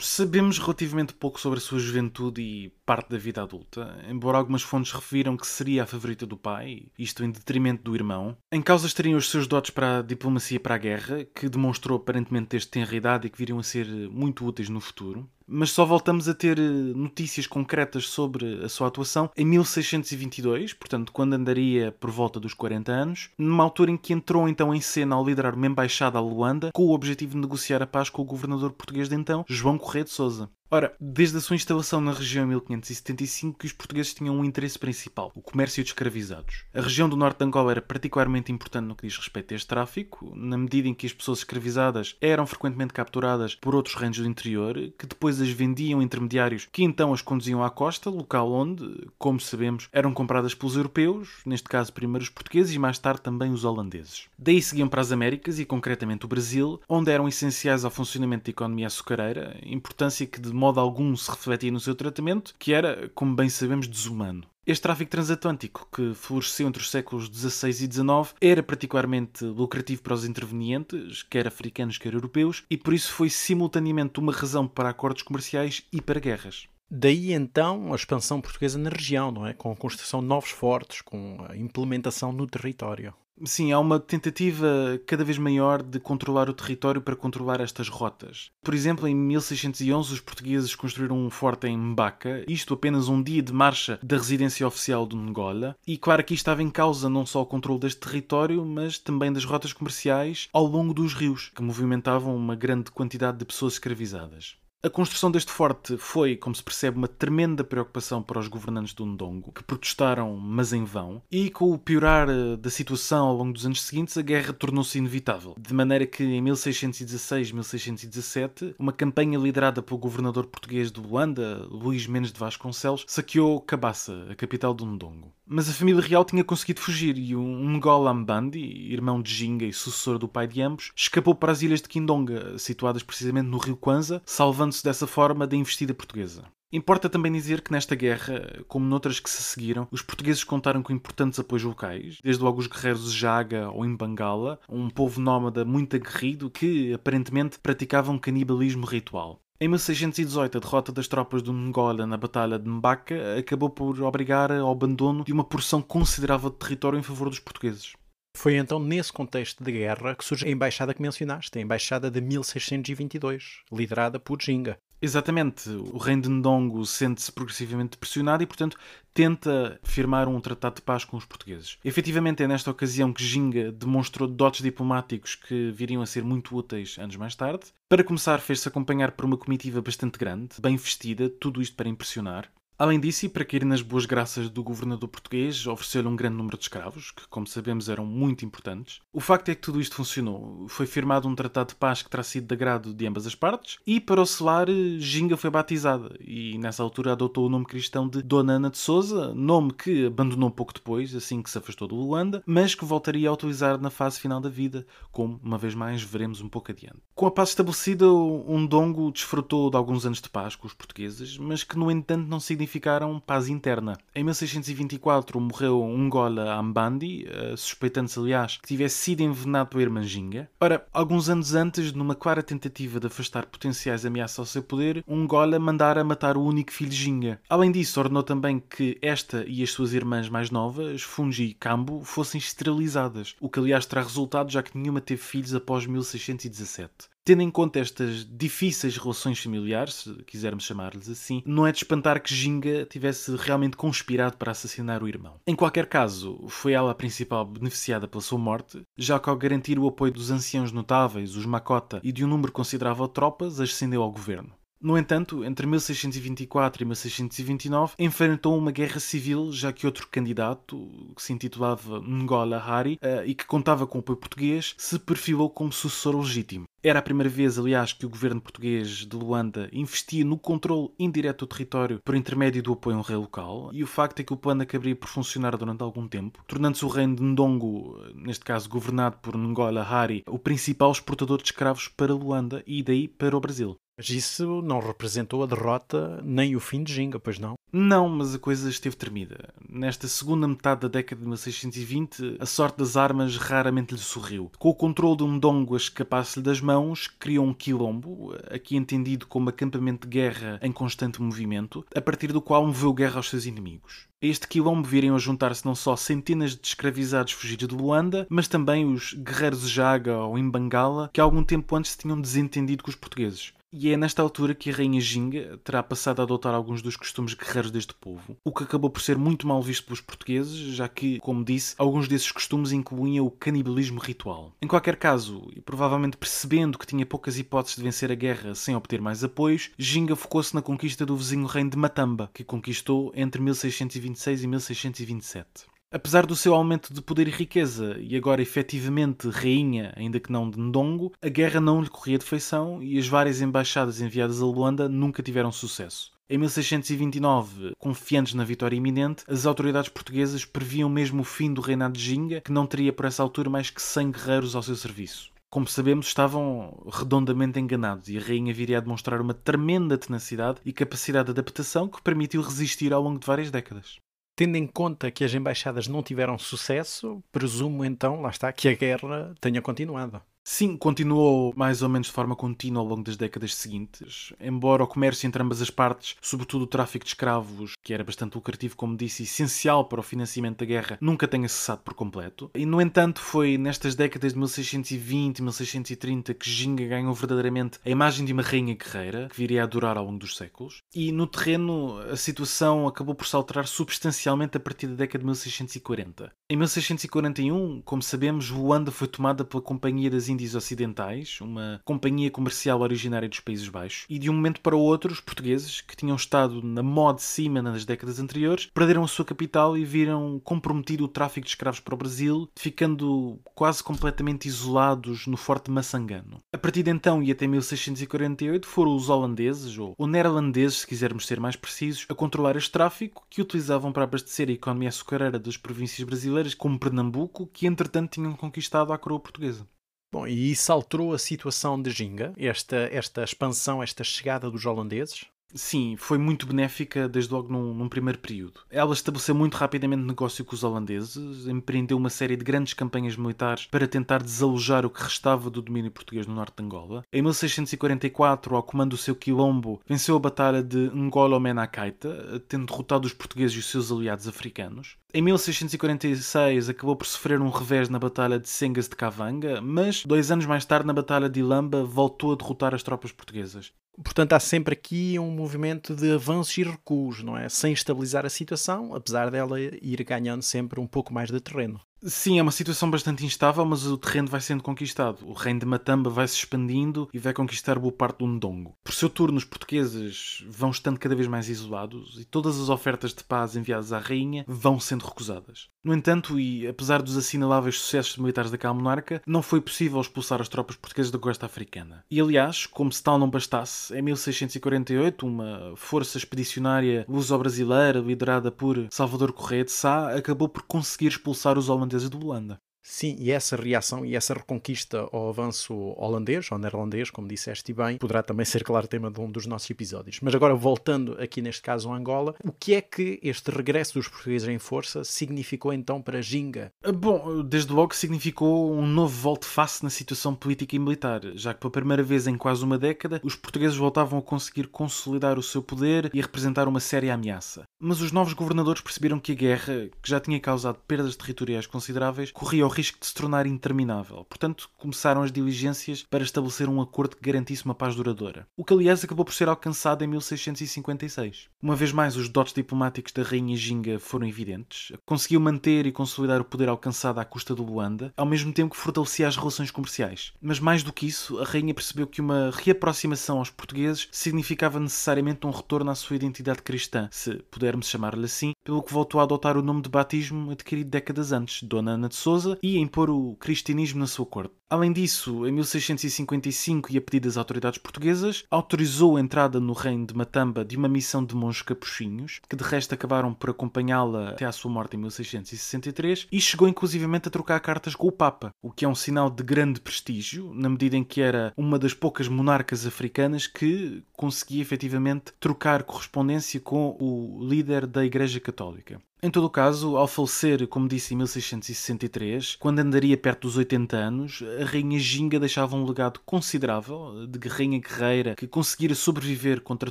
Sabemos 0.00 0.58
relativamente 0.58 1.12
pouco 1.12 1.40
sobre 1.40 1.58
a 1.58 1.62
sua 1.62 1.78
juventude 1.78 2.40
e 2.40 2.68
parte 2.86 3.10
da 3.10 3.18
vida 3.18 3.42
adulta, 3.42 3.98
embora 4.08 4.38
algumas 4.38 4.62
fontes 4.62 4.92
refiram 4.92 5.36
que 5.36 5.46
seria 5.46 5.82
a 5.82 5.86
favorita 5.86 6.24
do 6.24 6.36
pai, 6.36 6.86
isto 6.96 7.24
em 7.24 7.30
detrimento 7.30 7.82
do 7.82 7.94
irmão. 7.94 8.36
Em 8.50 8.62
causa 8.62 8.86
estariam 8.86 9.18
os 9.18 9.28
seus 9.28 9.46
dotes 9.46 9.70
para 9.70 9.98
a 9.98 10.02
diplomacia 10.02 10.60
para 10.60 10.76
a 10.76 10.78
guerra, 10.78 11.24
que 11.24 11.48
demonstrou 11.48 11.98
aparentemente 11.98 12.50
desde 12.50 12.68
tenra 12.68 12.94
idade 12.94 13.26
e 13.26 13.30
que 13.30 13.38
viriam 13.38 13.58
a 13.58 13.62
ser 13.62 13.86
muito 14.08 14.46
úteis 14.46 14.68
no 14.68 14.80
futuro 14.80 15.28
mas 15.52 15.70
só 15.70 15.84
voltamos 15.84 16.28
a 16.28 16.34
ter 16.34 16.58
eh, 16.58 16.62
notícias 16.62 17.46
concretas 17.46 18.08
sobre 18.08 18.64
a 18.64 18.68
sua 18.68 18.88
atuação 18.88 19.30
em 19.36 19.44
1622, 19.44 20.72
portanto, 20.72 21.12
quando 21.12 21.34
andaria 21.34 21.92
por 21.92 22.10
volta 22.10 22.40
dos 22.40 22.54
40 22.54 22.90
anos, 22.90 23.30
numa 23.36 23.62
altura 23.62 23.90
em 23.90 23.96
que 23.96 24.12
entrou 24.12 24.48
então 24.48 24.74
em 24.74 24.80
cena 24.80 25.14
ao 25.14 25.24
liderar 25.24 25.54
uma 25.54 25.66
embaixada 25.66 26.18
a 26.18 26.22
Luanda 26.22 26.70
com 26.72 26.86
o 26.86 26.94
objetivo 26.94 27.32
de 27.32 27.40
negociar 27.40 27.82
a 27.82 27.86
paz 27.86 28.08
com 28.08 28.22
o 28.22 28.26
governador 28.26 28.72
português 28.72 29.08
de 29.08 29.14
então, 29.14 29.44
João 29.46 29.76
Correia 29.76 30.04
de 30.04 30.10
Souza. 30.10 30.48
Ora, 30.74 30.94
desde 30.98 31.36
a 31.36 31.40
sua 31.42 31.54
instalação 31.54 32.00
na 32.00 32.14
região 32.14 32.46
em 32.46 32.48
1575 32.48 33.58
que 33.58 33.66
os 33.66 33.72
portugueses 33.72 34.14
tinham 34.14 34.34
um 34.34 34.42
interesse 34.42 34.78
principal, 34.78 35.30
o 35.34 35.42
comércio 35.42 35.84
de 35.84 35.90
escravizados. 35.90 36.64
A 36.72 36.80
região 36.80 37.10
do 37.10 37.14
norte 37.14 37.36
de 37.36 37.44
Angola 37.44 37.72
era 37.72 37.82
particularmente 37.82 38.50
importante 38.50 38.86
no 38.86 38.96
que 38.96 39.06
diz 39.06 39.14
respeito 39.18 39.52
a 39.52 39.54
este 39.54 39.66
tráfico, 39.66 40.32
na 40.34 40.56
medida 40.56 40.88
em 40.88 40.94
que 40.94 41.04
as 41.04 41.12
pessoas 41.12 41.40
escravizadas 41.40 42.16
eram 42.22 42.46
frequentemente 42.46 42.94
capturadas 42.94 43.54
por 43.54 43.74
outros 43.74 43.96
reinos 43.96 44.16
do 44.16 44.26
interior, 44.26 44.72
que 44.98 45.06
depois 45.06 45.42
as 45.42 45.50
vendiam 45.50 46.00
a 46.00 46.02
intermediários 46.02 46.66
que 46.72 46.82
então 46.82 47.12
as 47.12 47.20
conduziam 47.20 47.62
à 47.62 47.68
costa, 47.68 48.08
local 48.08 48.50
onde, 48.50 49.10
como 49.18 49.38
sabemos, 49.38 49.90
eram 49.92 50.14
compradas 50.14 50.54
pelos 50.54 50.74
europeus, 50.74 51.42
neste 51.44 51.68
caso 51.68 51.92
primeiro 51.92 52.24
os 52.24 52.30
portugueses 52.30 52.74
e 52.74 52.78
mais 52.78 52.98
tarde 52.98 53.20
também 53.20 53.52
os 53.52 53.66
holandeses. 53.66 54.24
Daí 54.38 54.62
seguiam 54.62 54.88
para 54.88 55.02
as 55.02 55.12
Américas 55.12 55.58
e 55.58 55.66
concretamente 55.66 56.24
o 56.24 56.28
Brasil, 56.28 56.80
onde 56.88 57.10
eram 57.10 57.28
essenciais 57.28 57.84
ao 57.84 57.90
funcionamento 57.90 58.44
da 58.44 58.50
economia 58.52 58.86
açucareira, 58.86 59.54
importância 59.66 60.26
que 60.26 60.40
de 60.40 60.61
modo 60.62 60.78
algum 60.78 61.16
se 61.16 61.28
refletia 61.28 61.72
no 61.72 61.80
seu 61.80 61.94
tratamento, 61.94 62.54
que 62.56 62.72
era, 62.72 63.10
como 63.14 63.34
bem 63.34 63.48
sabemos, 63.48 63.88
desumano. 63.88 64.44
Este 64.64 64.82
tráfico 64.82 65.10
transatlântico, 65.10 65.88
que 65.92 66.14
floresceu 66.14 66.68
entre 66.68 66.80
os 66.80 66.88
séculos 66.88 67.26
XVI 67.26 67.70
e 67.70 67.92
XIX, 67.92 68.34
era 68.40 68.62
particularmente 68.62 69.44
lucrativo 69.44 70.02
para 70.02 70.14
os 70.14 70.24
intervenientes, 70.24 71.24
quer 71.24 71.48
africanos, 71.48 71.98
quer 71.98 72.14
europeus, 72.14 72.62
e 72.70 72.76
por 72.76 72.94
isso 72.94 73.10
foi 73.12 73.28
simultaneamente 73.28 74.20
uma 74.20 74.32
razão 74.32 74.68
para 74.68 74.88
acordos 74.88 75.24
comerciais 75.24 75.82
e 75.92 76.00
para 76.00 76.20
guerras. 76.20 76.68
Daí 76.88 77.32
então 77.32 77.92
a 77.92 77.96
expansão 77.96 78.40
portuguesa 78.40 78.78
na 78.78 78.90
região, 78.90 79.32
não 79.32 79.46
é? 79.46 79.52
Com 79.52 79.72
a 79.72 79.76
construção 79.76 80.20
de 80.20 80.26
novos 80.26 80.50
fortes, 80.50 81.00
com 81.00 81.44
a 81.48 81.56
implementação 81.56 82.30
no 82.32 82.46
território. 82.46 83.12
Sim, 83.44 83.72
há 83.72 83.78
uma 83.80 83.98
tentativa 83.98 85.00
cada 85.04 85.24
vez 85.24 85.36
maior 85.36 85.82
de 85.82 85.98
controlar 85.98 86.48
o 86.48 86.54
território 86.54 87.00
para 87.00 87.16
controlar 87.16 87.60
estas 87.60 87.88
rotas. 87.88 88.52
Por 88.62 88.72
exemplo, 88.72 89.08
em 89.08 89.16
1611 89.16 90.12
os 90.12 90.20
portugueses 90.20 90.76
construíram 90.76 91.18
um 91.18 91.28
forte 91.28 91.66
em 91.66 91.76
Mbaca, 91.76 92.44
isto 92.46 92.74
apenas 92.74 93.08
um 93.08 93.20
dia 93.20 93.42
de 93.42 93.52
marcha 93.52 93.98
da 94.00 94.16
residência 94.16 94.66
oficial 94.66 95.06
de 95.06 95.16
Angola, 95.16 95.76
e 95.84 95.98
claro 95.98 96.22
que 96.22 96.34
estava 96.34 96.62
em 96.62 96.70
causa 96.70 97.08
não 97.08 97.26
só 97.26 97.42
o 97.42 97.46
controle 97.46 97.80
deste 97.80 98.00
território, 98.00 98.64
mas 98.64 98.96
também 98.96 99.32
das 99.32 99.44
rotas 99.44 99.72
comerciais 99.72 100.48
ao 100.52 100.64
longo 100.64 100.94
dos 100.94 101.12
rios, 101.12 101.50
que 101.52 101.62
movimentavam 101.62 102.36
uma 102.36 102.54
grande 102.54 102.92
quantidade 102.92 103.38
de 103.38 103.44
pessoas 103.44 103.72
escravizadas. 103.72 104.61
A 104.84 104.90
construção 104.90 105.30
deste 105.30 105.52
forte 105.52 105.96
foi, 105.96 106.34
como 106.34 106.56
se 106.56 106.62
percebe, 106.62 106.98
uma 106.98 107.06
tremenda 107.06 107.62
preocupação 107.62 108.20
para 108.20 108.40
os 108.40 108.48
governantes 108.48 108.92
do 108.92 109.06
Ndongo, 109.06 109.52
que 109.52 109.62
protestaram, 109.62 110.36
mas 110.36 110.72
em 110.72 110.82
vão, 110.82 111.22
e 111.30 111.50
com 111.50 111.70
o 111.70 111.78
piorar 111.78 112.28
eh, 112.28 112.56
da 112.56 112.68
situação 112.68 113.28
ao 113.28 113.36
longo 113.36 113.52
dos 113.52 113.64
anos 113.64 113.80
seguintes, 113.80 114.18
a 114.18 114.22
guerra 114.22 114.52
tornou-se 114.52 114.98
inevitável, 114.98 115.54
de 115.56 115.72
maneira 115.72 116.04
que 116.04 116.24
em 116.24 116.42
1616-1617, 116.42 118.74
uma 118.76 118.92
campanha 118.92 119.38
liderada 119.38 119.80
pelo 119.80 120.00
governador 120.00 120.46
português 120.46 120.90
de 120.90 121.00
Luanda, 121.00 121.64
Luís 121.70 122.08
Menes 122.08 122.32
de 122.32 122.40
Vasconcelos, 122.40 123.04
saqueou 123.06 123.60
Cabaça, 123.60 124.26
a 124.30 124.34
capital 124.34 124.74
do 124.74 124.84
Ndongo. 124.84 125.32
Mas 125.46 125.68
a 125.68 125.72
família 125.72 126.00
real 126.00 126.24
tinha 126.24 126.42
conseguido 126.42 126.80
fugir 126.80 127.18
e 127.18 127.36
um 127.36 127.76
Ngola 127.76 128.10
Ambandi, 128.10 128.58
irmão 128.58 129.20
de 129.20 129.32
Ginga 129.32 129.66
e 129.66 129.72
sucessor 129.72 130.18
do 130.18 130.26
pai 130.26 130.46
de 130.46 130.62
ambos, 130.62 130.90
escapou 130.96 131.34
para 131.34 131.52
as 131.52 131.60
ilhas 131.62 131.82
de 131.82 131.88
Quindonga, 131.88 132.58
situadas 132.58 133.02
precisamente 133.02 133.48
no 133.48 133.58
rio 133.58 133.76
Kwanza, 133.76 134.22
salvando 134.24 134.71
aproveitando-se 134.72 134.82
dessa 134.82 135.06
forma 135.06 135.46
da 135.46 135.56
investida 135.56 135.92
portuguesa. 135.92 136.44
Importa 136.72 137.10
também 137.10 137.30
dizer 137.30 137.60
que 137.60 137.70
nesta 137.70 137.94
guerra, 137.94 138.64
como 138.66 138.86
noutras 138.86 139.20
que 139.20 139.28
se 139.28 139.42
seguiram, 139.42 139.86
os 139.90 140.00
portugueses 140.00 140.42
contaram 140.42 140.82
com 140.82 140.92
importantes 140.92 141.38
apoios 141.38 141.62
locais, 141.62 142.18
desde 142.24 142.42
logo 142.42 142.60
os 142.60 142.66
guerreiros 142.66 143.12
de 143.12 143.18
Jaga 143.18 143.70
ou 143.70 143.84
Imbangala, 143.84 144.58
um 144.66 144.88
povo 144.88 145.20
nómada 145.20 145.66
muito 145.66 145.96
aguerrido 145.96 146.50
que 146.50 146.94
aparentemente 146.94 147.58
praticavam 147.58 148.18
canibalismo 148.18 148.86
ritual. 148.86 149.38
Em 149.60 149.68
1618, 149.68 150.56
a 150.56 150.60
derrota 150.60 150.90
das 150.90 151.06
tropas 151.06 151.42
do 151.42 151.52
Angola 151.52 152.06
na 152.06 152.16
Batalha 152.16 152.58
de 152.58 152.68
Mbaka 152.68 153.38
acabou 153.38 153.70
por 153.70 154.00
obrigar 154.02 154.50
ao 154.50 154.72
abandono 154.72 155.24
de 155.24 155.32
uma 155.32 155.44
porção 155.44 155.80
considerável 155.82 156.50
de 156.50 156.56
território 156.56 156.98
em 156.98 157.02
favor 157.02 157.28
dos 157.28 157.38
portugueses. 157.38 157.92
Foi 158.36 158.56
então 158.56 158.78
nesse 158.78 159.12
contexto 159.12 159.62
de 159.62 159.72
guerra 159.72 160.14
que 160.14 160.24
surge 160.24 160.46
a 160.46 160.50
embaixada 160.50 160.94
que 160.94 161.02
mencionaste, 161.02 161.58
a 161.58 161.62
embaixada 161.62 162.10
de 162.10 162.20
1622, 162.20 163.60
liderada 163.70 164.18
por 164.18 164.40
Ginga. 164.40 164.78
Exatamente. 165.02 165.68
O 165.68 165.98
reino 165.98 166.22
de 166.22 166.28
Ndongo 166.28 166.86
sente-se 166.86 167.32
progressivamente 167.32 167.98
pressionado 167.98 168.44
e, 168.44 168.46
portanto, 168.46 168.78
tenta 169.12 169.80
firmar 169.82 170.28
um 170.28 170.40
tratado 170.40 170.76
de 170.76 170.82
paz 170.82 171.04
com 171.04 171.16
os 171.16 171.24
portugueses. 171.24 171.76
Efetivamente, 171.84 172.42
é 172.42 172.46
nesta 172.46 172.70
ocasião 172.70 173.12
que 173.12 173.24
Ginga 173.24 173.72
demonstrou 173.72 174.28
dotes 174.28 174.62
diplomáticos 174.62 175.34
que 175.34 175.72
viriam 175.72 176.02
a 176.02 176.06
ser 176.06 176.22
muito 176.22 176.56
úteis 176.56 176.96
anos 176.98 177.16
mais 177.16 177.34
tarde. 177.34 177.66
Para 177.88 178.04
começar, 178.04 178.38
fez-se 178.38 178.68
acompanhar 178.68 179.10
por 179.12 179.24
uma 179.24 179.36
comitiva 179.36 179.82
bastante 179.82 180.18
grande, 180.18 180.60
bem 180.60 180.76
vestida, 180.76 181.28
tudo 181.28 181.60
isto 181.60 181.74
para 181.74 181.88
impressionar. 181.88 182.48
Além 182.78 182.98
disso, 182.98 183.26
e 183.26 183.28
para 183.28 183.44
cair 183.44 183.64
nas 183.64 183.80
boas 183.80 184.06
graças 184.06 184.48
do 184.48 184.62
governador 184.62 185.08
português, 185.08 185.66
ofereceu-lhe 185.66 186.08
um 186.08 186.16
grande 186.16 186.36
número 186.36 186.56
de 186.56 186.64
escravos, 186.64 187.12
que, 187.12 187.28
como 187.28 187.46
sabemos, 187.46 187.88
eram 187.88 188.04
muito 188.04 188.44
importantes. 188.44 189.00
O 189.12 189.20
facto 189.20 189.50
é 189.50 189.54
que 189.54 189.60
tudo 189.60 189.80
isto 189.80 189.94
funcionou. 189.94 190.66
Foi 190.68 190.84
firmado 190.84 191.28
um 191.28 191.34
tratado 191.34 191.68
de 191.68 191.74
paz 191.76 192.02
que 192.02 192.10
terá 192.10 192.22
sido 192.22 192.46
de 192.46 192.54
agrado 192.54 192.92
de 192.92 193.06
ambas 193.06 193.26
as 193.26 193.34
partes, 193.34 193.78
e 193.86 194.00
para 194.00 194.20
o 194.20 194.26
selar, 194.26 194.66
Ginga 194.98 195.36
foi 195.36 195.48
batizada, 195.48 196.16
e 196.20 196.58
nessa 196.58 196.82
altura 196.82 197.12
adotou 197.12 197.46
o 197.46 197.48
nome 197.48 197.66
cristão 197.66 198.08
de 198.08 198.20
Dona 198.20 198.54
Ana 198.54 198.70
de 198.70 198.78
Souza, 198.78 199.32
nome 199.32 199.72
que 199.72 200.06
abandonou 200.06 200.50
pouco 200.50 200.74
depois, 200.74 201.14
assim 201.14 201.40
que 201.40 201.50
se 201.50 201.58
afastou 201.58 201.86
do 201.86 201.94
Luanda, 201.94 202.42
mas 202.44 202.74
que 202.74 202.84
voltaria 202.84 203.28
a 203.28 203.32
utilizar 203.32 203.80
na 203.80 203.90
fase 203.90 204.18
final 204.18 204.40
da 204.40 204.48
vida, 204.48 204.84
como, 205.12 205.38
uma 205.42 205.58
vez 205.58 205.74
mais, 205.74 206.02
veremos 206.02 206.40
um 206.40 206.48
pouco 206.48 206.72
adiante. 206.72 206.98
Com 207.14 207.26
a 207.26 207.30
paz 207.30 207.50
estabelecida, 207.50 208.10
um 208.10 208.66
Dongo 208.66 209.12
desfrutou 209.12 209.70
de 209.70 209.76
alguns 209.76 210.04
anos 210.04 210.20
de 210.20 210.28
paz 210.28 210.56
com 210.56 210.66
os 210.66 210.74
portugueses, 210.74 211.38
mas 211.38 211.62
que, 211.62 211.78
no 211.78 211.90
entanto, 211.90 212.26
não 212.26 212.40
significa 212.40 212.71
significaram 212.72 213.20
paz 213.20 213.48
interna. 213.48 213.98
Em 214.14 214.24
1624 214.24 215.38
morreu 215.38 215.84
Ngola 215.86 216.54
Ambandi, 216.54 217.26
eh, 217.28 217.54
suspeitando-se, 217.56 218.18
aliás, 218.18 218.56
que 218.56 218.66
tivesse 218.66 218.96
sido 218.96 219.20
envenenado 219.20 219.70
pela 219.70 219.82
irmã 219.82 220.02
Ginga. 220.02 220.48
Ora, 220.60 220.86
alguns 220.92 221.28
anos 221.28 221.54
antes, 221.54 221.92
numa 221.92 222.14
clara 222.14 222.42
tentativa 222.42 222.98
de 222.98 223.06
afastar 223.06 223.46
potenciais 223.46 224.06
ameaças 224.06 224.38
ao 224.38 224.46
seu 224.46 224.62
poder, 224.62 225.04
Ngola 225.06 225.58
mandara 225.58 226.02
matar 226.02 226.36
o 226.36 226.42
único 226.42 226.72
filho 226.72 226.92
Ginga. 226.92 227.40
Além 227.48 227.70
disso, 227.70 228.00
ordenou 228.00 228.22
também 228.22 228.58
que 228.58 228.98
esta 229.02 229.44
e 229.46 229.62
as 229.62 229.70
suas 229.70 229.92
irmãs 229.92 230.28
mais 230.28 230.50
novas, 230.50 231.02
Fungi 231.02 231.44
e 231.44 231.54
Cambo, 231.54 232.02
fossem 232.04 232.38
esterilizadas, 232.38 233.34
o 233.40 233.48
que 233.48 233.58
aliás 233.58 233.84
terá 233.84 234.02
resultado 234.02 234.50
já 234.50 234.62
que 234.62 234.76
nenhuma 234.78 235.00
teve 235.00 235.20
filhos 235.20 235.54
após 235.54 235.86
1617. 235.86 237.11
Tendo 237.24 237.42
em 237.42 237.50
conta 237.50 237.78
estas 237.78 238.26
difíceis 238.28 238.96
relações 238.96 239.40
familiares, 239.40 239.94
se 239.94 240.12
quisermos 240.24 240.64
chamar-lhes 240.64 241.08
assim, 241.08 241.40
não 241.46 241.64
é 241.64 241.70
de 241.70 241.78
espantar 241.78 242.20
que 242.20 242.34
Ginga 242.34 242.84
tivesse 242.84 243.36
realmente 243.36 243.76
conspirado 243.76 244.36
para 244.36 244.50
assassinar 244.50 245.04
o 245.04 245.08
irmão. 245.08 245.40
Em 245.46 245.54
qualquer 245.54 245.86
caso, 245.86 246.44
foi 246.48 246.72
ela 246.72 246.90
a 246.90 246.96
principal 246.96 247.44
beneficiada 247.44 248.08
pela 248.08 248.20
sua 248.20 248.38
morte, 248.38 248.82
já 248.98 249.20
que 249.20 249.30
ao 249.30 249.36
garantir 249.36 249.78
o 249.78 249.86
apoio 249.86 250.12
dos 250.12 250.32
anciãos 250.32 250.72
notáveis, 250.72 251.36
os 251.36 251.46
Makota, 251.46 252.00
e 252.02 252.10
de 252.10 252.24
um 252.24 252.28
número 252.28 252.50
considerável 252.50 253.06
de 253.06 253.14
tropas, 253.14 253.60
ascendeu 253.60 254.02
ao 254.02 254.10
governo. 254.10 254.52
No 254.82 254.98
entanto, 254.98 255.44
entre 255.44 255.64
1624 255.64 256.82
e 256.82 256.84
1629 256.84 257.94
enfrentou 258.00 258.58
uma 258.58 258.72
guerra 258.72 258.98
civil, 258.98 259.52
já 259.52 259.72
que 259.72 259.86
outro 259.86 260.08
candidato, 260.08 260.76
que 261.14 261.22
se 261.22 261.32
intitulava 261.32 262.00
Ngola 262.00 262.58
Hari 262.58 262.94
uh, 262.94 263.24
e 263.24 263.32
que 263.32 263.46
contava 263.46 263.86
com 263.86 263.98
o 263.98 264.00
apoio 264.00 264.18
português, 264.18 264.74
se 264.76 264.98
perfilou 264.98 265.48
como 265.48 265.72
sucessor 265.72 266.16
legítimo. 266.16 266.64
Era 266.82 266.98
a 266.98 267.02
primeira 267.02 267.30
vez, 267.30 267.60
aliás, 267.60 267.92
que 267.92 268.04
o 268.04 268.08
governo 268.08 268.40
português 268.40 269.06
de 269.06 269.16
Luanda 269.16 269.68
investia 269.72 270.24
no 270.24 270.36
controle 270.36 270.90
indireto 270.98 271.46
do 271.46 271.48
território 271.48 272.00
por 272.04 272.16
intermédio 272.16 272.60
do 272.60 272.72
apoio 272.72 272.96
a 272.96 272.98
um 272.98 273.02
rei 273.02 273.16
local, 273.16 273.70
e 273.72 273.84
o 273.84 273.86
facto 273.86 274.18
é 274.18 274.24
que 274.24 274.32
o 274.32 274.36
plano 274.36 274.62
acabaria 274.62 274.96
por 274.96 275.08
funcionar 275.08 275.56
durante 275.56 275.84
algum 275.84 276.08
tempo, 276.08 276.42
tornando-se 276.44 276.84
o 276.84 276.88
reino 276.88 277.14
de 277.14 277.22
Ndongo, 277.22 278.00
neste 278.16 278.44
caso 278.44 278.68
governado 278.68 279.18
por 279.18 279.36
Ngola 279.36 279.84
Hari, 279.84 280.24
o 280.28 280.40
principal 280.40 280.90
exportador 280.90 281.38
de 281.38 281.44
escravos 281.44 281.86
para 281.86 282.12
Luanda 282.12 282.64
e 282.66 282.82
daí 282.82 283.06
para 283.06 283.36
o 283.36 283.40
Brasil. 283.40 283.76
Mas 283.96 284.08
isso 284.08 284.62
não 284.62 284.80
representou 284.80 285.42
a 285.42 285.46
derrota 285.46 286.20
nem 286.24 286.56
o 286.56 286.60
fim 286.60 286.82
de 286.82 286.92
Ginga, 286.92 287.20
pois 287.20 287.38
não? 287.38 287.54
Não, 287.70 288.08
mas 288.08 288.34
a 288.34 288.38
coisa 288.38 288.68
esteve 288.68 288.96
tremida. 288.96 289.52
Nesta 289.68 290.06
segunda 290.06 290.46
metade 290.46 290.82
da 290.82 290.88
década 290.88 291.20
de 291.20 291.26
1620, 291.26 292.36
a 292.38 292.46
sorte 292.46 292.78
das 292.78 292.96
armas 292.96 293.36
raramente 293.36 293.94
lhe 293.94 294.00
sorriu. 294.00 294.50
Com 294.58 294.68
o 294.68 294.74
controle 294.74 295.16
de 295.16 295.22
um 295.24 295.38
dongo 295.38 295.74
a 295.74 295.78
escapar-se-lhe 295.78 296.44
das 296.44 296.60
mãos, 296.60 297.06
criou 297.06 297.46
um 297.46 297.54
quilombo, 297.54 298.34
aqui 298.50 298.76
entendido 298.76 299.26
como 299.26 299.48
acampamento 299.48 300.06
de 300.06 300.12
guerra 300.12 300.58
em 300.62 300.72
constante 300.72 301.22
movimento, 301.22 301.84
a 301.94 302.00
partir 302.00 302.32
do 302.32 302.42
qual 302.42 302.66
moveu 302.66 302.92
guerra 302.92 303.16
aos 303.16 303.30
seus 303.30 303.46
inimigos. 303.46 304.06
A 304.22 304.26
este 304.26 304.46
quilombo 304.46 304.86
viriam 304.86 305.16
a 305.16 305.18
juntar-se 305.18 305.64
não 305.64 305.74
só 305.74 305.96
centenas 305.96 306.54
de 306.54 306.66
escravizados 306.66 307.32
fugidos 307.32 307.68
de 307.68 307.74
Luanda, 307.74 308.26
mas 308.28 308.48
também 308.48 308.84
os 308.84 309.14
guerreiros 309.14 309.62
de 309.62 309.68
Jaga 309.68 310.18
ou 310.18 310.38
Imbangala, 310.38 311.10
que 311.12 311.20
algum 311.20 311.42
tempo 311.42 311.74
antes 311.74 311.92
se 311.92 311.98
tinham 311.98 312.20
desentendido 312.20 312.84
com 312.84 312.90
os 312.90 312.96
portugueses. 312.96 313.52
E 313.74 313.90
é 313.90 313.96
nesta 313.96 314.20
altura 314.20 314.54
que 314.54 314.68
a 314.68 314.74
rainha 314.74 315.00
Ginga 315.00 315.58
terá 315.64 315.82
passado 315.82 316.20
a 316.20 316.24
adotar 316.24 316.54
alguns 316.54 316.82
dos 316.82 316.94
costumes 316.94 317.32
guerreiros 317.32 317.70
deste 317.70 317.94
povo, 317.94 318.36
o 318.44 318.52
que 318.52 318.64
acabou 318.64 318.90
por 318.90 319.00
ser 319.00 319.16
muito 319.16 319.46
mal 319.46 319.62
visto 319.62 319.84
pelos 319.86 320.02
portugueses, 320.02 320.58
já 320.74 320.86
que, 320.86 321.18
como 321.20 321.42
disse, 321.42 321.74
alguns 321.78 322.06
desses 322.06 322.30
costumes 322.30 322.70
incluíam 322.70 323.24
o 323.24 323.30
canibalismo 323.30 323.98
ritual. 323.98 324.52
Em 324.60 324.66
qualquer 324.66 324.96
caso, 324.96 325.50
e 325.56 325.60
provavelmente 325.62 326.18
percebendo 326.18 326.78
que 326.78 326.86
tinha 326.86 327.06
poucas 327.06 327.38
hipóteses 327.38 327.76
de 327.76 327.82
vencer 327.82 328.12
a 328.12 328.14
guerra 328.14 328.54
sem 328.54 328.76
obter 328.76 329.00
mais 329.00 329.24
apoios, 329.24 329.70
Ginga 329.78 330.14
focou-se 330.14 330.54
na 330.54 330.60
conquista 330.60 331.06
do 331.06 331.16
vizinho 331.16 331.46
reino 331.46 331.70
de 331.70 331.78
Matamba, 331.78 332.30
que 332.34 332.44
conquistou 332.44 333.10
entre 333.16 333.40
1626 333.40 334.42
e 334.42 334.46
1627. 334.46 335.71
Apesar 335.94 336.24
do 336.24 336.34
seu 336.34 336.54
aumento 336.54 336.94
de 336.94 337.02
poder 337.02 337.28
e 337.28 337.30
riqueza, 337.30 337.98
e 338.00 338.16
agora 338.16 338.40
efetivamente 338.40 339.28
rainha, 339.28 339.92
ainda 339.94 340.18
que 340.18 340.32
não 340.32 340.48
de 340.48 340.58
Ndongo, 340.58 341.12
a 341.20 341.28
guerra 341.28 341.60
não 341.60 341.82
lhe 341.82 341.90
corria 341.90 342.16
de 342.16 342.24
feição 342.24 342.82
e 342.82 342.98
as 342.98 343.06
várias 343.06 343.42
embaixadas 343.42 344.00
enviadas 344.00 344.40
a 344.40 344.46
Luanda 344.46 344.88
nunca 344.88 345.22
tiveram 345.22 345.52
sucesso. 345.52 346.10
Em 346.30 346.38
1629, 346.38 347.72
confiantes 347.78 348.32
na 348.32 348.42
vitória 348.42 348.74
iminente, 348.74 349.22
as 349.28 349.44
autoridades 349.44 349.90
portuguesas 349.90 350.46
previam 350.46 350.88
mesmo 350.88 351.20
o 351.20 351.24
fim 351.24 351.52
do 351.52 351.60
reinado 351.60 351.92
de 351.92 352.02
Ginga, 352.02 352.40
que 352.40 352.50
não 352.50 352.66
teria 352.66 352.90
por 352.90 353.04
essa 353.04 353.22
altura 353.22 353.50
mais 353.50 353.68
que 353.68 353.82
100 353.82 354.12
guerreiros 354.12 354.56
ao 354.56 354.62
seu 354.62 354.74
serviço. 354.74 355.30
Como 355.50 355.68
sabemos, 355.68 356.06
estavam 356.06 356.82
redondamente 356.90 357.60
enganados 357.60 358.08
e 358.08 358.16
a 358.16 358.20
rainha 358.22 358.54
viria 358.54 358.78
a 358.78 358.80
demonstrar 358.80 359.20
uma 359.20 359.34
tremenda 359.34 359.98
tenacidade 359.98 360.58
e 360.64 360.72
capacidade 360.72 361.26
de 361.26 361.32
adaptação 361.32 361.86
que 361.86 362.00
permitiu 362.00 362.40
resistir 362.40 362.94
ao 362.94 363.02
longo 363.02 363.18
de 363.18 363.26
várias 363.26 363.50
décadas. 363.50 363.98
Tendo 364.34 364.56
em 364.56 364.66
conta 364.66 365.10
que 365.10 365.24
as 365.24 365.34
embaixadas 365.34 365.86
não 365.88 366.02
tiveram 366.02 366.38
sucesso, 366.38 367.22
presumo 367.30 367.84
então, 367.84 368.22
lá 368.22 368.30
está, 368.30 368.52
que 368.52 368.68
a 368.68 368.74
guerra 368.74 369.34
tenha 369.40 369.60
continuado. 369.60 370.22
Sim, 370.44 370.76
continuou 370.76 371.52
mais 371.56 371.82
ou 371.82 371.88
menos 371.88 372.08
de 372.08 372.12
forma 372.12 372.34
contínua 372.34 372.82
ao 372.82 372.88
longo 372.88 373.04
das 373.04 373.16
décadas 373.16 373.54
seguintes, 373.54 374.32
embora 374.40 374.82
o 374.82 374.88
comércio 374.88 375.26
entre 375.26 375.40
ambas 375.40 375.62
as 375.62 375.70
partes, 375.70 376.16
sobretudo 376.20 376.62
o 376.62 376.66
tráfico 376.66 377.04
de 377.04 377.10
escravos, 377.10 377.74
que 377.80 377.94
era 377.94 378.02
bastante 378.02 378.34
lucrativo, 378.34 378.76
como 378.76 378.96
disse, 378.96 379.22
essencial 379.22 379.84
para 379.84 380.00
o 380.00 380.02
financiamento 380.02 380.58
da 380.58 380.66
guerra, 380.66 380.98
nunca 381.00 381.28
tenha 381.28 381.48
cessado 381.48 381.82
por 381.82 381.94
completo. 381.94 382.50
E, 382.54 382.66
no 382.66 382.80
entanto, 382.80 383.20
foi 383.20 383.56
nestas 383.56 383.94
décadas 383.94 384.32
de 384.32 384.38
1620 384.38 385.38
e 385.38 385.42
1630 385.42 386.34
que 386.34 386.50
Ginga 386.50 386.86
ganhou 386.86 387.14
verdadeiramente 387.14 387.78
a 387.84 387.90
imagem 387.90 388.26
de 388.26 388.32
uma 388.32 388.42
rainha 388.42 388.74
guerreira, 388.74 389.28
que 389.28 389.36
viria 389.36 389.62
a 389.62 389.66
durar 389.66 389.96
ao 389.96 390.04
longo 390.04 390.18
dos 390.18 390.36
séculos. 390.36 390.82
E 390.92 391.12
no 391.12 391.28
terreno, 391.28 391.98
a 392.10 392.16
situação 392.16 392.88
acabou 392.88 393.14
por 393.14 393.28
se 393.28 393.36
alterar 393.36 393.68
substancialmente 393.68 394.56
a 394.56 394.60
partir 394.60 394.88
da 394.88 394.96
década 394.96 395.20
de 395.20 395.26
1640. 395.26 396.32
Em 396.50 396.56
1641, 396.56 397.80
como 397.82 398.02
sabemos, 398.02 398.50
Luanda 398.50 398.90
foi 398.90 399.06
tomada 399.06 399.44
pela 399.44 399.62
Companhia 399.62 400.10
das 400.10 400.28
Índias 400.32 400.54
Ocidentais, 400.54 401.38
uma 401.40 401.80
companhia 401.84 402.30
comercial 402.30 402.80
originária 402.80 403.28
dos 403.28 403.40
Países 403.40 403.68
Baixos, 403.68 404.06
e 404.08 404.18
de 404.18 404.30
um 404.30 404.34
momento 404.34 404.60
para 404.60 404.76
o 404.76 404.80
outro, 404.80 405.12
os 405.12 405.20
portugueses, 405.20 405.80
que 405.80 405.96
tinham 405.96 406.16
estado 406.16 406.62
na 406.62 406.82
moda 406.82 407.18
de 407.18 407.22
cima 407.22 407.62
nas 407.62 407.84
décadas 407.84 408.18
anteriores, 408.18 408.66
perderam 408.72 409.04
a 409.04 409.08
sua 409.08 409.24
capital 409.24 409.76
e 409.76 409.84
viram 409.84 410.40
comprometido 410.42 411.04
o 411.04 411.08
tráfico 411.08 411.44
de 411.44 411.50
escravos 411.50 411.80
para 411.80 411.94
o 411.94 411.98
Brasil, 411.98 412.48
ficando 412.56 413.38
quase 413.54 413.82
completamente 413.82 414.48
isolados 414.48 415.26
no 415.26 415.36
Forte 415.36 415.70
Massangano. 415.70 416.42
A 416.52 416.58
partir 416.58 416.82
de 416.82 416.90
então 416.90 417.22
e 417.22 417.30
até 417.30 417.46
1648 417.46 418.66
foram 418.66 418.94
os 418.94 419.08
holandeses, 419.08 419.78
ou, 419.78 419.94
ou 419.96 420.06
neerlandeses, 420.06 420.80
se 420.80 420.86
quisermos 420.86 421.26
ser 421.26 421.40
mais 421.40 421.56
precisos, 421.56 422.06
a 422.08 422.14
controlar 422.14 422.56
este 422.56 422.70
tráfico, 422.70 423.26
que 423.28 423.42
utilizavam 423.42 423.92
para 423.92 424.04
abastecer 424.04 424.48
a 424.48 424.52
economia 424.52 424.88
açucareira 424.88 425.38
das 425.38 425.56
províncias 425.56 426.06
brasileiras, 426.06 426.54
como 426.54 426.78
Pernambuco, 426.78 427.46
que 427.52 427.66
entretanto 427.66 428.12
tinham 428.12 428.34
conquistado 428.34 428.92
a 428.92 428.98
coroa 428.98 429.20
portuguesa. 429.20 429.66
Bom, 430.12 430.26
e 430.26 430.50
isso 430.50 430.70
alterou 430.70 431.14
a 431.14 431.18
situação 431.18 431.80
de 431.80 431.90
Ginga, 431.90 432.34
esta, 432.36 432.76
esta 432.92 433.24
expansão, 433.24 433.82
esta 433.82 434.04
chegada 434.04 434.50
dos 434.50 434.66
holandeses? 434.66 435.24
Sim, 435.54 435.96
foi 435.96 436.18
muito 436.18 436.46
benéfica 436.46 437.08
desde 437.08 437.32
logo 437.32 437.52
num, 437.52 437.74
num, 437.74 437.88
primeiro 437.88 438.18
período. 438.18 438.60
Ela 438.70 438.94
estabeleceu 438.94 439.34
muito 439.34 439.56
rapidamente 439.56 440.02
negócio 440.02 440.44
com 440.44 440.54
os 440.54 440.64
holandeses, 440.64 441.46
empreendeu 441.46 441.96
uma 441.96 442.10
série 442.10 442.36
de 442.36 442.44
grandes 442.44 442.74
campanhas 442.74 443.16
militares 443.16 443.66
para 443.66 443.86
tentar 443.86 444.22
desalojar 444.22 444.86
o 444.86 444.90
que 444.90 445.02
restava 445.02 445.50
do 445.50 445.60
domínio 445.60 445.90
português 445.90 446.26
no 446.26 446.34
norte 446.34 446.56
de 446.56 446.64
Angola. 446.64 447.04
Em 447.12 447.22
1644, 447.22 448.56
ao 448.56 448.62
comando 448.62 448.90
do 448.90 448.96
seu 448.96 449.14
quilombo, 449.14 449.80
venceu 449.86 450.16
a 450.16 450.20
Batalha 450.20 450.62
de 450.62 450.90
Ngolo-Menacaita, 450.94 452.42
tendo 452.48 452.66
derrotado 452.66 453.06
os 453.06 453.12
portugueses 453.12 453.56
e 453.56 453.60
os 453.60 453.70
seus 453.70 453.90
aliados 453.90 454.28
africanos. 454.28 454.96
Em 455.14 455.20
1646 455.20 456.70
acabou 456.70 456.96
por 456.96 457.06
sofrer 457.06 457.40
um 457.40 457.50
revés 457.50 457.88
na 457.88 457.98
Batalha 457.98 458.38
de 458.38 458.48
Sengas 458.48 458.88
de 458.88 458.96
Cavanga, 458.96 459.60
mas 459.60 460.04
dois 460.06 460.30
anos 460.30 460.46
mais 460.46 460.64
tarde, 460.64 460.86
na 460.86 460.92
Batalha 460.92 461.28
de 461.28 461.40
Ilamba, 461.40 461.84
voltou 461.84 462.32
a 462.32 462.36
derrotar 462.36 462.74
as 462.74 462.82
tropas 462.82 463.12
portuguesas. 463.12 463.72
Portanto, 464.02 464.32
há 464.32 464.40
sempre 464.40 464.72
aqui 464.72 465.18
um 465.18 465.30
movimento 465.30 465.94
de 465.94 466.12
avanços 466.12 466.56
e 466.56 466.62
recuos, 466.62 467.22
não 467.22 467.36
é? 467.36 467.48
Sem 467.48 467.72
estabilizar 467.72 468.24
a 468.24 468.30
situação, 468.30 468.94
apesar 468.94 469.30
dela 469.30 469.60
ir 469.60 470.02
ganhando 470.04 470.42
sempre 470.42 470.80
um 470.80 470.86
pouco 470.86 471.12
mais 471.12 471.30
de 471.30 471.40
terreno. 471.40 471.80
Sim, 472.04 472.40
é 472.40 472.42
uma 472.42 472.50
situação 472.50 472.90
bastante 472.90 473.24
instável, 473.24 473.64
mas 473.64 473.86
o 473.86 473.96
terreno 473.96 474.26
vai 474.26 474.40
sendo 474.40 474.60
conquistado. 474.60 475.18
O 475.24 475.32
reino 475.32 475.60
de 475.60 475.66
Matamba 475.66 476.10
vai 476.10 476.26
se 476.26 476.34
expandindo 476.34 477.08
e 477.14 477.18
vai 477.18 477.32
conquistar 477.32 477.78
boa 477.78 477.92
parte 477.92 478.18
do 478.18 478.26
Ndongo. 478.26 478.76
Por 478.82 478.92
seu 478.92 479.08
turno, 479.08 479.38
os 479.38 479.44
portugueses 479.44 480.44
vão 480.48 480.72
estando 480.72 480.98
cada 480.98 481.14
vez 481.14 481.28
mais 481.28 481.48
isolados 481.48 482.18
e 482.18 482.24
todas 482.24 482.58
as 482.58 482.68
ofertas 482.68 483.14
de 483.14 483.22
paz 483.22 483.54
enviadas 483.54 483.92
à 483.92 484.00
rainha 484.00 484.44
vão 484.48 484.80
sendo 484.80 485.04
recusadas. 485.04 485.68
No 485.84 485.94
entanto, 485.94 486.40
e 486.40 486.66
apesar 486.66 487.00
dos 487.02 487.16
assinaláveis 487.16 487.78
sucessos 487.78 488.16
militares 488.16 488.50
daquela 488.50 488.74
monarca, 488.74 489.22
não 489.24 489.40
foi 489.40 489.60
possível 489.60 490.00
expulsar 490.00 490.40
as 490.40 490.48
tropas 490.48 490.74
portuguesas 490.74 491.12
da 491.12 491.18
costa 491.20 491.46
africana. 491.46 492.04
E 492.10 492.20
aliás, 492.20 492.66
como 492.66 492.90
se 492.90 493.02
tal 493.02 493.16
não 493.16 493.30
bastasse, 493.30 493.94
em 493.94 494.02
1648, 494.02 495.24
uma 495.24 495.72
força 495.76 496.18
expedicionária 496.18 497.06
luso-brasileira 497.08 498.00
liderada 498.00 498.50
por 498.50 498.88
Salvador 498.90 499.32
Correia 499.32 499.64
de 499.64 499.70
Sá 499.72 500.16
acabou 500.16 500.48
por 500.48 500.62
conseguir 500.62 501.08
expulsar 501.08 501.56
os 501.56 501.68
holandeses 501.68 501.91
holandesa 501.92 502.08
de 502.08 502.16
Holanda. 502.16 502.62
Sim, 502.82 503.16
e 503.18 503.30
essa 503.30 503.56
reação 503.56 504.04
e 504.04 504.16
essa 504.16 504.34
reconquista 504.34 505.08
ao 505.12 505.28
avanço 505.28 505.72
holandês, 505.96 506.50
ou 506.50 506.58
neerlandês, 506.58 507.10
como 507.10 507.28
disseste 507.28 507.72
bem, 507.72 507.96
poderá 507.96 508.22
também 508.22 508.44
ser, 508.44 508.64
claro, 508.64 508.88
tema 508.88 509.10
de 509.10 509.20
um 509.20 509.30
dos 509.30 509.46
nossos 509.46 509.70
episódios. 509.70 510.18
Mas 510.20 510.34
agora, 510.34 510.54
voltando 510.54 511.16
aqui 511.20 511.40
neste 511.40 511.62
caso 511.62 511.90
a 511.90 511.96
Angola, 511.96 512.34
o 512.44 512.50
que 512.50 512.74
é 512.74 512.80
que 512.80 513.20
este 513.22 513.50
regresso 513.50 513.94
dos 513.94 514.08
portugueses 514.08 514.48
em 514.48 514.58
força 514.58 515.04
significou 515.04 515.72
então 515.72 516.02
para 516.02 516.20
Ginga? 516.20 516.72
Bom, 516.94 517.42
desde 517.44 517.72
logo 517.72 517.94
significou 517.94 518.74
um 518.74 518.86
novo 518.86 519.14
volte-face 519.14 519.84
na 519.84 519.90
situação 519.90 520.34
política 520.34 520.74
e 520.74 520.78
militar, 520.78 521.20
já 521.34 521.54
que 521.54 521.60
pela 521.60 521.70
primeira 521.70 522.02
vez 522.02 522.26
em 522.26 522.36
quase 522.36 522.64
uma 522.64 522.78
década, 522.78 523.20
os 523.22 523.36
portugueses 523.36 523.76
voltavam 523.76 524.18
a 524.18 524.22
conseguir 524.22 524.66
consolidar 524.66 525.38
o 525.38 525.42
seu 525.42 525.62
poder 525.62 526.10
e 526.12 526.20
representar 526.20 526.66
uma 526.66 526.80
séria 526.80 527.14
ameaça. 527.14 527.62
Mas 527.80 528.00
os 528.00 528.10
novos 528.10 528.32
governadores 528.32 528.82
perceberam 528.82 529.20
que 529.20 529.32
a 529.32 529.36
guerra, 529.36 529.88
que 530.02 530.10
já 530.10 530.18
tinha 530.18 530.40
causado 530.40 530.78
perdas 530.86 531.16
territoriais 531.16 531.66
consideráveis, 531.66 532.32
corria 532.32 532.71
risco 532.72 532.98
de 532.98 533.06
se 533.06 533.14
tornar 533.14 533.46
interminável. 533.46 534.24
Portanto, 534.28 534.68
começaram 534.78 535.22
as 535.22 535.30
diligências 535.30 536.04
para 536.10 536.24
estabelecer 536.24 536.68
um 536.68 536.80
acordo 536.80 537.16
que 537.16 537.22
garantisse 537.22 537.64
uma 537.64 537.74
paz 537.74 537.94
duradoura. 537.94 538.46
O 538.56 538.64
que, 538.64 538.72
aliás, 538.72 539.04
acabou 539.04 539.24
por 539.24 539.34
ser 539.34 539.48
alcançado 539.48 540.02
em 540.02 540.06
1656. 540.06 541.48
Uma 541.62 541.76
vez 541.76 541.92
mais, 541.92 542.16
os 542.16 542.28
dotes 542.28 542.54
diplomáticos 542.54 543.12
da 543.12 543.22
Rainha 543.22 543.56
Ginga 543.56 543.98
foram 543.98 544.26
evidentes. 544.26 544.92
Conseguiu 545.06 545.40
manter 545.40 545.86
e 545.86 545.92
consolidar 545.92 546.40
o 546.40 546.44
poder 546.44 546.68
alcançado 546.68 547.18
à 547.18 547.24
custa 547.24 547.54
do 547.54 547.62
Luanda, 547.62 548.12
ao 548.16 548.26
mesmo 548.26 548.52
tempo 548.52 548.74
que 548.74 548.80
fortalecia 548.80 549.28
as 549.28 549.36
relações 549.36 549.70
comerciais. 549.70 550.32
Mas 550.40 550.58
mais 550.58 550.82
do 550.82 550.92
que 550.92 551.06
isso, 551.06 551.38
a 551.38 551.44
Rainha 551.44 551.74
percebeu 551.74 552.06
que 552.06 552.20
uma 552.20 552.50
reaproximação 552.52 553.38
aos 553.38 553.50
portugueses 553.50 554.08
significava 554.10 554.80
necessariamente 554.80 555.46
um 555.46 555.50
retorno 555.50 555.90
à 555.90 555.94
sua 555.94 556.16
identidade 556.16 556.62
cristã, 556.62 557.08
se 557.10 557.34
pudermos 557.50 557.88
chamar-lhe 557.88 558.24
assim, 558.24 558.52
pelo 558.64 558.82
que 558.82 558.92
voltou 558.92 559.20
a 559.20 559.24
adotar 559.24 559.56
o 559.56 559.62
nome 559.62 559.82
de 559.82 559.88
batismo 559.88 560.50
adquirido 560.50 560.90
décadas 560.90 561.32
antes, 561.32 561.62
Dona 561.62 561.92
Ana 561.92 562.08
de 562.08 562.14
Souza, 562.14 562.58
e 562.62 562.78
impor 562.78 563.10
o 563.10 563.34
cristianismo 563.36 563.98
na 563.98 564.06
sua 564.06 564.24
corte. 564.26 564.54
Além 564.72 564.90
disso, 564.90 565.46
em 565.46 565.52
1655 565.52 566.90
e 566.90 566.96
a 566.96 567.00
pedido 567.02 567.24
das 567.24 567.36
autoridades 567.36 567.78
portuguesas, 567.78 568.44
autorizou 568.50 569.18
a 569.18 569.20
entrada 569.20 569.60
no 569.60 569.74
reino 569.74 570.06
de 570.06 570.16
Matamba 570.16 570.64
de 570.64 570.78
uma 570.78 570.88
missão 570.88 571.22
de 571.22 571.36
monges 571.36 571.60
capuchinhos, 571.60 572.40
que 572.48 572.56
de 572.56 572.64
resto 572.64 572.94
acabaram 572.94 573.34
por 573.34 573.50
acompanhá-la 573.50 574.30
até 574.30 574.46
à 574.46 574.50
sua 574.50 574.70
morte 574.70 574.96
em 574.96 575.00
1663, 575.00 576.26
e 576.32 576.40
chegou 576.40 576.66
inclusivamente 576.66 577.28
a 577.28 577.30
trocar 577.30 577.60
cartas 577.60 577.94
com 577.94 578.06
o 578.06 578.12
Papa, 578.12 578.50
o 578.62 578.70
que 578.72 578.86
é 578.86 578.88
um 578.88 578.94
sinal 578.94 579.28
de 579.28 579.42
grande 579.42 579.78
prestígio, 579.78 580.54
na 580.54 580.70
medida 580.70 580.96
em 580.96 581.04
que 581.04 581.20
era 581.20 581.52
uma 581.54 581.78
das 581.78 581.92
poucas 581.92 582.26
monarcas 582.26 582.86
africanas 582.86 583.46
que 583.46 584.02
conseguia 584.16 584.62
efetivamente 584.62 585.34
trocar 585.38 585.82
correspondência 585.82 586.58
com 586.58 586.96
o 586.98 587.46
líder 587.46 587.86
da 587.86 588.06
Igreja 588.06 588.40
Católica. 588.40 588.98
Em 589.24 589.30
todo 589.30 589.44
o 589.44 589.50
caso, 589.50 589.96
ao 589.96 590.08
falecer, 590.08 590.66
como 590.66 590.88
disse, 590.88 591.14
em 591.14 591.16
1663, 591.18 592.56
quando 592.56 592.80
andaria 592.80 593.16
perto 593.16 593.42
dos 593.42 593.56
80 593.56 593.96
anos, 593.96 594.42
a 594.62 594.64
Rainha 594.64 594.98
Ginga 594.98 595.40
deixava 595.40 595.74
um 595.74 595.84
legado 595.84 596.20
considerável 596.24 597.26
de 597.26 597.38
guerrinha 597.38 597.80
guerreira 597.80 598.34
que 598.36 598.46
conseguira 598.46 598.94
sobreviver 598.94 599.60
contra 599.60 599.90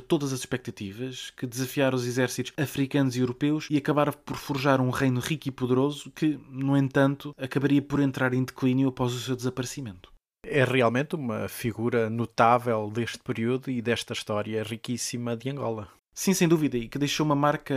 todas 0.00 0.32
as 0.32 0.40
expectativas, 0.40 1.30
que 1.36 1.46
desafiara 1.46 1.94
os 1.94 2.06
exércitos 2.06 2.52
africanos 2.56 3.14
e 3.14 3.20
europeus 3.20 3.66
e 3.70 3.76
acabara 3.76 4.12
por 4.12 4.36
forjar 4.36 4.80
um 4.80 4.90
reino 4.90 5.20
rico 5.20 5.48
e 5.48 5.52
poderoso 5.52 6.10
que, 6.10 6.38
no 6.48 6.76
entanto, 6.76 7.34
acabaria 7.38 7.82
por 7.82 8.00
entrar 8.00 8.32
em 8.32 8.44
declínio 8.44 8.88
após 8.88 9.12
o 9.12 9.20
seu 9.20 9.36
desaparecimento. 9.36 10.10
É 10.44 10.64
realmente 10.64 11.14
uma 11.14 11.48
figura 11.48 12.10
notável 12.10 12.90
deste 12.90 13.18
período 13.18 13.70
e 13.70 13.80
desta 13.80 14.12
história 14.12 14.62
riquíssima 14.62 15.36
de 15.36 15.50
Angola. 15.50 15.88
Sim, 16.14 16.34
sem 16.34 16.46
dúvida, 16.46 16.76
e 16.76 16.88
que 16.88 16.98
deixou 16.98 17.24
uma 17.24 17.34
marca 17.34 17.74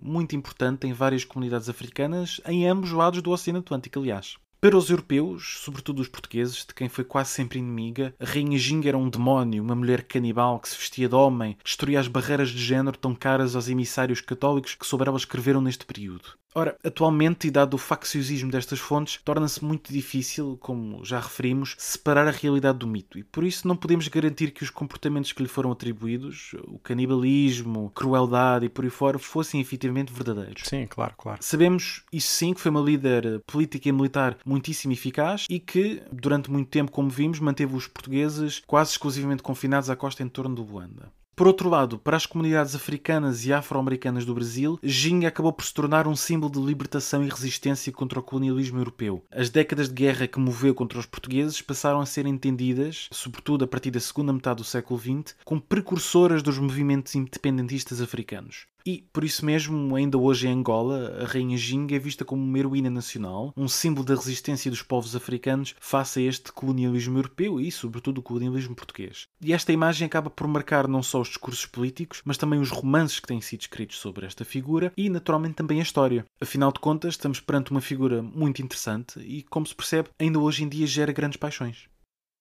muito 0.00 0.34
importante 0.34 0.86
em 0.86 0.92
várias 0.92 1.24
comunidades 1.24 1.68
africanas, 1.68 2.40
em 2.46 2.66
ambos 2.66 2.90
os 2.90 2.96
lados 2.96 3.20
do 3.20 3.30
Oceano 3.30 3.58
Atlântico, 3.58 3.98
aliás. 3.98 4.36
Para 4.64 4.78
os 4.78 4.88
europeus, 4.88 5.58
sobretudo 5.62 6.00
os 6.00 6.08
portugueses, 6.08 6.64
de 6.64 6.72
quem 6.72 6.88
foi 6.88 7.04
quase 7.04 7.28
sempre 7.28 7.58
inimiga, 7.58 8.14
a 8.18 8.24
Rainha 8.24 8.56
Ginga 8.56 8.88
era 8.88 8.96
um 8.96 9.10
demónio, 9.10 9.62
uma 9.62 9.74
mulher 9.74 10.04
canibal 10.04 10.58
que 10.58 10.70
se 10.70 10.78
vestia 10.78 11.06
de 11.06 11.14
homem, 11.14 11.58
destruía 11.62 12.00
as 12.00 12.08
barreiras 12.08 12.48
de 12.48 12.64
género 12.64 12.96
tão 12.96 13.14
caras 13.14 13.54
aos 13.54 13.68
emissários 13.68 14.22
católicos 14.22 14.74
que 14.74 14.86
elas 15.06 15.20
escreveram 15.20 15.60
neste 15.60 15.84
período. 15.84 16.30
Ora, 16.56 16.76
atualmente, 16.84 17.48
e 17.48 17.50
dado 17.50 17.74
o 17.74 17.78
facciosismo 17.78 18.48
destas 18.48 18.78
fontes, 18.78 19.20
torna-se 19.24 19.64
muito 19.64 19.92
difícil, 19.92 20.56
como 20.60 21.04
já 21.04 21.18
referimos, 21.18 21.74
separar 21.76 22.28
a 22.28 22.30
realidade 22.30 22.78
do 22.78 22.86
mito, 22.86 23.18
e 23.18 23.24
por 23.24 23.42
isso 23.42 23.66
não 23.66 23.76
podemos 23.76 24.06
garantir 24.06 24.52
que 24.52 24.62
os 24.62 24.70
comportamentos 24.70 25.32
que 25.32 25.42
lhe 25.42 25.48
foram 25.48 25.72
atribuídos, 25.72 26.54
o 26.68 26.78
canibalismo, 26.78 27.90
crueldade 27.92 28.66
e 28.66 28.68
por 28.68 28.84
aí 28.84 28.90
fora, 28.90 29.18
fossem 29.18 29.60
efetivamente 29.60 30.12
verdadeiros. 30.12 30.62
Sim, 30.64 30.86
claro, 30.86 31.14
claro. 31.18 31.42
Sabemos, 31.42 32.04
isso 32.12 32.28
sim, 32.28 32.54
que 32.54 32.60
foi 32.60 32.70
uma 32.70 32.80
líder 32.80 33.42
política 33.46 33.88
e 33.88 33.92
militar 33.92 34.38
muitíssimo 34.46 34.92
eficaz 34.92 35.46
e 35.50 35.58
que, 35.58 36.02
durante 36.12 36.50
muito 36.52 36.70
tempo, 36.70 36.92
como 36.92 37.10
vimos, 37.10 37.40
manteve 37.40 37.74
os 37.74 37.88
portugueses 37.88 38.62
quase 38.64 38.92
exclusivamente 38.92 39.42
confinados 39.42 39.90
à 39.90 39.96
costa 39.96 40.22
em 40.22 40.28
torno 40.28 40.54
do 40.54 40.62
Luanda. 40.62 41.12
Por 41.36 41.48
outro 41.48 41.68
lado, 41.68 41.98
para 41.98 42.16
as 42.16 42.26
comunidades 42.26 42.76
africanas 42.76 43.44
e 43.44 43.52
afro-americanas 43.52 44.24
do 44.24 44.34
Brasil, 44.34 44.78
Ginga 44.80 45.26
acabou 45.26 45.52
por 45.52 45.64
se 45.64 45.74
tornar 45.74 46.06
um 46.06 46.14
símbolo 46.14 46.52
de 46.52 46.60
libertação 46.60 47.24
e 47.24 47.28
resistência 47.28 47.92
contra 47.92 48.20
o 48.20 48.22
colonialismo 48.22 48.78
europeu. 48.78 49.24
As 49.32 49.50
décadas 49.50 49.88
de 49.88 49.94
guerra 49.94 50.28
que 50.28 50.38
moveu 50.38 50.72
contra 50.76 50.96
os 50.96 51.06
portugueses 51.06 51.60
passaram 51.60 52.00
a 52.00 52.06
ser 52.06 52.24
entendidas, 52.24 53.08
sobretudo 53.10 53.64
a 53.64 53.68
partir 53.68 53.90
da 53.90 53.98
segunda 53.98 54.32
metade 54.32 54.58
do 54.58 54.64
século 54.64 55.00
XX, 55.00 55.34
como 55.44 55.60
precursoras 55.60 56.40
dos 56.40 56.56
movimentos 56.56 57.16
independentistas 57.16 58.00
africanos. 58.00 58.66
E, 58.86 59.02
por 59.12 59.24
isso 59.24 59.46
mesmo, 59.46 59.96
ainda 59.96 60.18
hoje 60.18 60.46
em 60.46 60.52
Angola, 60.52 61.18
a 61.22 61.24
Rainha 61.24 61.56
Ginga 61.56 61.96
é 61.96 61.98
vista 61.98 62.22
como 62.22 62.42
uma 62.42 62.58
heroína 62.58 62.90
nacional, 62.90 63.50
um 63.56 63.66
símbolo 63.66 64.04
da 64.04 64.14
resistência 64.14 64.70
dos 64.70 64.82
povos 64.82 65.16
africanos 65.16 65.74
face 65.80 66.20
a 66.20 66.22
este 66.22 66.52
colonialismo 66.52 67.16
europeu 67.16 67.58
e, 67.58 67.72
sobretudo, 67.72 68.18
o 68.18 68.22
colonialismo 68.22 68.74
português. 68.74 69.26
E 69.40 69.54
esta 69.54 69.72
imagem 69.72 70.04
acaba 70.04 70.28
por 70.28 70.46
marcar 70.46 70.86
não 70.86 71.02
só 71.02 71.22
os 71.22 71.28
discursos 71.28 71.64
políticos, 71.64 72.20
mas 72.26 72.36
também 72.36 72.60
os 72.60 72.70
romances 72.70 73.18
que 73.18 73.26
têm 73.26 73.40
sido 73.40 73.62
escritos 73.62 73.98
sobre 73.98 74.26
esta 74.26 74.44
figura 74.44 74.92
e, 74.96 75.08
naturalmente, 75.08 75.54
também 75.54 75.80
a 75.80 75.82
história. 75.82 76.26
Afinal 76.38 76.70
de 76.70 76.80
contas, 76.80 77.14
estamos 77.14 77.40
perante 77.40 77.70
uma 77.70 77.80
figura 77.80 78.22
muito 78.22 78.60
interessante 78.60 79.18
e, 79.20 79.42
como 79.44 79.66
se 79.66 79.74
percebe, 79.74 80.10
ainda 80.18 80.38
hoje 80.38 80.62
em 80.62 80.68
dia 80.68 80.86
gera 80.86 81.10
grandes 81.10 81.38
paixões. 81.38 81.88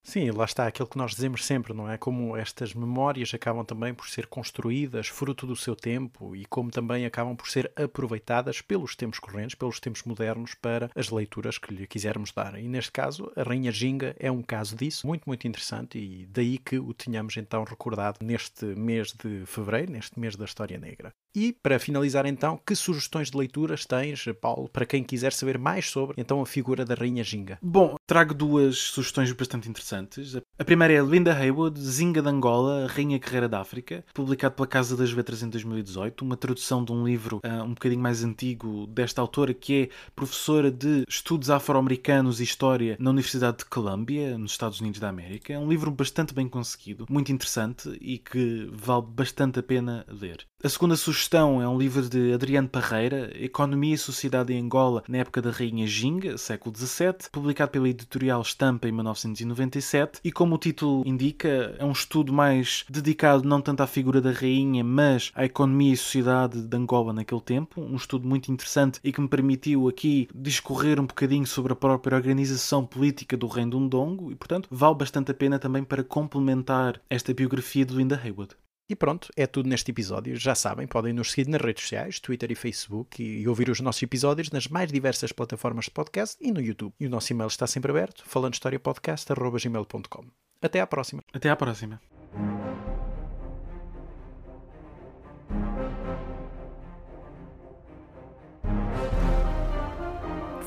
Sim, 0.05 0.29
lá 0.31 0.43
está 0.45 0.67
aquilo 0.67 0.87
que 0.87 0.97
nós 0.97 1.11
dizemos 1.11 1.45
sempre, 1.45 1.73
não 1.73 1.89
é? 1.89 1.97
Como 1.97 2.35
estas 2.35 2.73
memórias 2.73 3.33
acabam 3.33 3.65
também 3.65 3.93
por 3.93 4.07
ser 4.09 4.27
construídas 4.27 5.07
fruto 5.07 5.47
do 5.47 5.55
seu 5.55 5.75
tempo 5.75 6.35
e 6.35 6.45
como 6.45 6.69
também 6.69 7.05
acabam 7.05 7.35
por 7.35 7.49
ser 7.49 7.71
aproveitadas 7.75 8.61
pelos 8.61 8.95
tempos 8.97 9.17
correntes, 9.17 9.55
pelos 9.55 9.79
tempos 9.79 10.03
modernos 10.03 10.55
para 10.55 10.89
as 10.93 11.09
leituras 11.09 11.57
que 11.57 11.73
lhe 11.73 11.87
quisermos 11.87 12.31
dar. 12.33 12.59
E 12.59 12.67
neste 12.67 12.91
caso, 12.91 13.31
a 13.35 13.43
Rainha 13.43 13.71
Ginga 13.71 14.13
é 14.19 14.29
um 14.29 14.43
caso 14.43 14.75
disso, 14.75 15.07
muito, 15.07 15.23
muito 15.25 15.47
interessante 15.47 15.97
e 15.97 16.25
daí 16.27 16.57
que 16.57 16.77
o 16.77 16.93
tenhamos 16.93 17.37
então 17.37 17.63
recordado 17.63 18.17
neste 18.21 18.65
mês 18.65 19.13
de 19.13 19.45
fevereiro, 19.45 19.91
neste 19.93 20.19
mês 20.19 20.35
da 20.35 20.45
História 20.45 20.77
Negra. 20.77 21.13
E, 21.35 21.51
para 21.51 21.79
finalizar 21.79 22.27
então, 22.27 22.59
que 22.63 22.75
sugestões 22.75 23.31
de 23.31 23.37
leituras 23.37 23.85
tens, 23.85 24.25
Paulo, 24.39 24.69
para 24.69 24.85
quem 24.85 25.03
quiser 25.03 25.33
saber 25.33 25.57
mais 25.57 25.89
sobre 25.89 26.15
então 26.17 26.41
a 26.41 26.45
figura 26.45 26.85
da 26.85 26.93
Rainha 26.93 27.23
Ginga? 27.23 27.57
Bom, 27.61 27.95
trago 28.05 28.35
duas 28.35 28.77
sugestões 28.77 29.31
bastante 29.31 29.67
interessantes. 29.67 30.35
A 30.59 30.63
primeira 30.63 30.93
é 30.93 31.01
Linda 31.01 31.33
Haywood, 31.33 31.79
Zinga 31.79 32.21
de 32.21 32.29
Angola, 32.29 32.87
Rainha 32.87 33.17
Guerreira 33.17 33.49
da 33.49 33.59
África, 33.59 34.05
publicado 34.13 34.53
pela 34.55 34.67
Casa 34.67 34.95
das 34.95 35.11
Letras 35.11 35.41
em 35.41 35.49
2018, 35.49 36.21
uma 36.21 36.37
tradução 36.37 36.85
de 36.85 36.91
um 36.91 37.03
livro 37.03 37.41
uh, 37.43 37.63
um 37.63 37.73
bocadinho 37.73 38.01
mais 38.01 38.23
antigo 38.23 38.85
desta 38.87 39.19
autora, 39.19 39.53
que 39.55 39.83
é 39.83 39.89
professora 40.15 40.69
de 40.69 41.03
Estudos 41.07 41.49
Afro-Americanos 41.49 42.39
e 42.39 42.43
História 42.43 42.95
na 42.99 43.09
Universidade 43.09 43.59
de 43.59 43.65
Columbia, 43.65 44.37
nos 44.37 44.51
Estados 44.51 44.79
Unidos 44.79 44.99
da 44.99 45.09
América. 45.09 45.51
É 45.51 45.57
um 45.57 45.67
livro 45.67 45.89
bastante 45.89 46.31
bem 46.31 46.47
conseguido, 46.47 47.07
muito 47.09 47.31
interessante 47.31 47.89
e 47.99 48.19
que 48.19 48.69
vale 48.71 49.05
bastante 49.07 49.59
a 49.59 49.63
pena 49.63 50.05
ler. 50.07 50.45
A 50.63 50.69
segunda 50.69 50.95
sugestão 50.95 51.22
é 51.31 51.67
um 51.67 51.77
livro 51.77 52.09
de 52.09 52.33
Adriano 52.33 52.67
Parreira, 52.67 53.31
Economia 53.41 53.95
e 53.95 53.97
Sociedade 53.97 54.53
em 54.53 54.61
Angola 54.61 55.03
na 55.07 55.19
época 55.19 55.41
da 55.41 55.51
Rainha 55.51 55.87
Ginga, 55.87 56.37
século 56.37 56.75
XVII, 56.75 57.29
publicado 57.31 57.71
pela 57.71 57.87
editorial 57.87 58.41
Estampa 58.41 58.89
em 58.89 58.91
1997, 58.91 60.19
e 60.21 60.31
como 60.31 60.55
o 60.55 60.57
título 60.57 61.01
indica, 61.05 61.75
é 61.79 61.85
um 61.85 61.93
estudo 61.93 62.33
mais 62.33 62.83
dedicado 62.89 63.47
não 63.47 63.61
tanto 63.61 63.81
à 63.81 63.87
figura 63.87 64.19
da 64.19 64.31
rainha, 64.31 64.83
mas 64.83 65.31
à 65.33 65.45
economia 65.45 65.93
e 65.93 65.97
sociedade 65.97 66.61
de 66.61 66.77
Angola 66.77 67.13
naquele 67.13 67.41
tempo, 67.41 67.81
um 67.81 67.95
estudo 67.95 68.27
muito 68.27 68.51
interessante 68.51 68.99
e 69.01 69.11
que 69.13 69.21
me 69.21 69.29
permitiu 69.29 69.87
aqui 69.87 70.27
discorrer 70.35 70.99
um 70.99 71.05
bocadinho 71.05 71.47
sobre 71.47 71.71
a 71.71 71.75
própria 71.75 72.17
organização 72.17 72.85
política 72.85 73.37
do 73.37 73.47
Reino 73.47 73.71
do 73.71 73.79
Ndongo, 73.79 74.29
e 74.29 74.35
portanto 74.35 74.67
vale 74.69 74.95
bastante 74.95 75.31
a 75.31 75.33
pena 75.33 75.57
também 75.57 75.85
para 75.85 76.03
complementar 76.03 76.99
esta 77.09 77.33
biografia 77.33 77.85
de 77.85 77.95
Linda 77.95 78.19
Haywood. 78.21 78.55
E 78.93 78.95
pronto, 78.95 79.29
é 79.35 79.47
tudo 79.47 79.67
neste 79.67 79.89
episódio. 79.89 80.35
Já 80.35 80.53
sabem, 80.53 80.85
podem 80.85 81.13
nos 81.13 81.31
seguir 81.31 81.49
nas 81.49 81.59
redes 81.59 81.81
sociais, 81.81 82.19
Twitter 82.19 82.51
e 82.51 82.55
Facebook, 82.55 83.23
e 83.23 83.47
ouvir 83.47 83.67
os 83.67 83.79
nossos 83.79 84.03
episódios 84.03 84.51
nas 84.51 84.67
mais 84.67 84.91
diversas 84.91 85.31
plataformas 85.31 85.85
de 85.85 85.91
podcast 85.91 86.37
e 86.39 86.51
no 86.51 86.61
YouTube. 86.61 86.93
E 86.99 87.07
o 87.07 87.09
nosso 87.09 87.33
e-mail 87.33 87.47
está 87.47 87.65
sempre 87.65 87.89
aberto, 87.89 88.23
falandohistoriapodcast.gmail.com. 88.23 90.25
Até 90.61 90.79
à 90.79 90.85
próxima. 90.85 91.23
Até 91.33 91.49
à 91.49 91.55
próxima. 91.55 91.99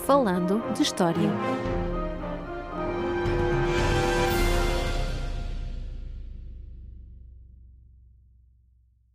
Falando 0.04 0.60
de 0.74 0.82
História. 0.82 1.30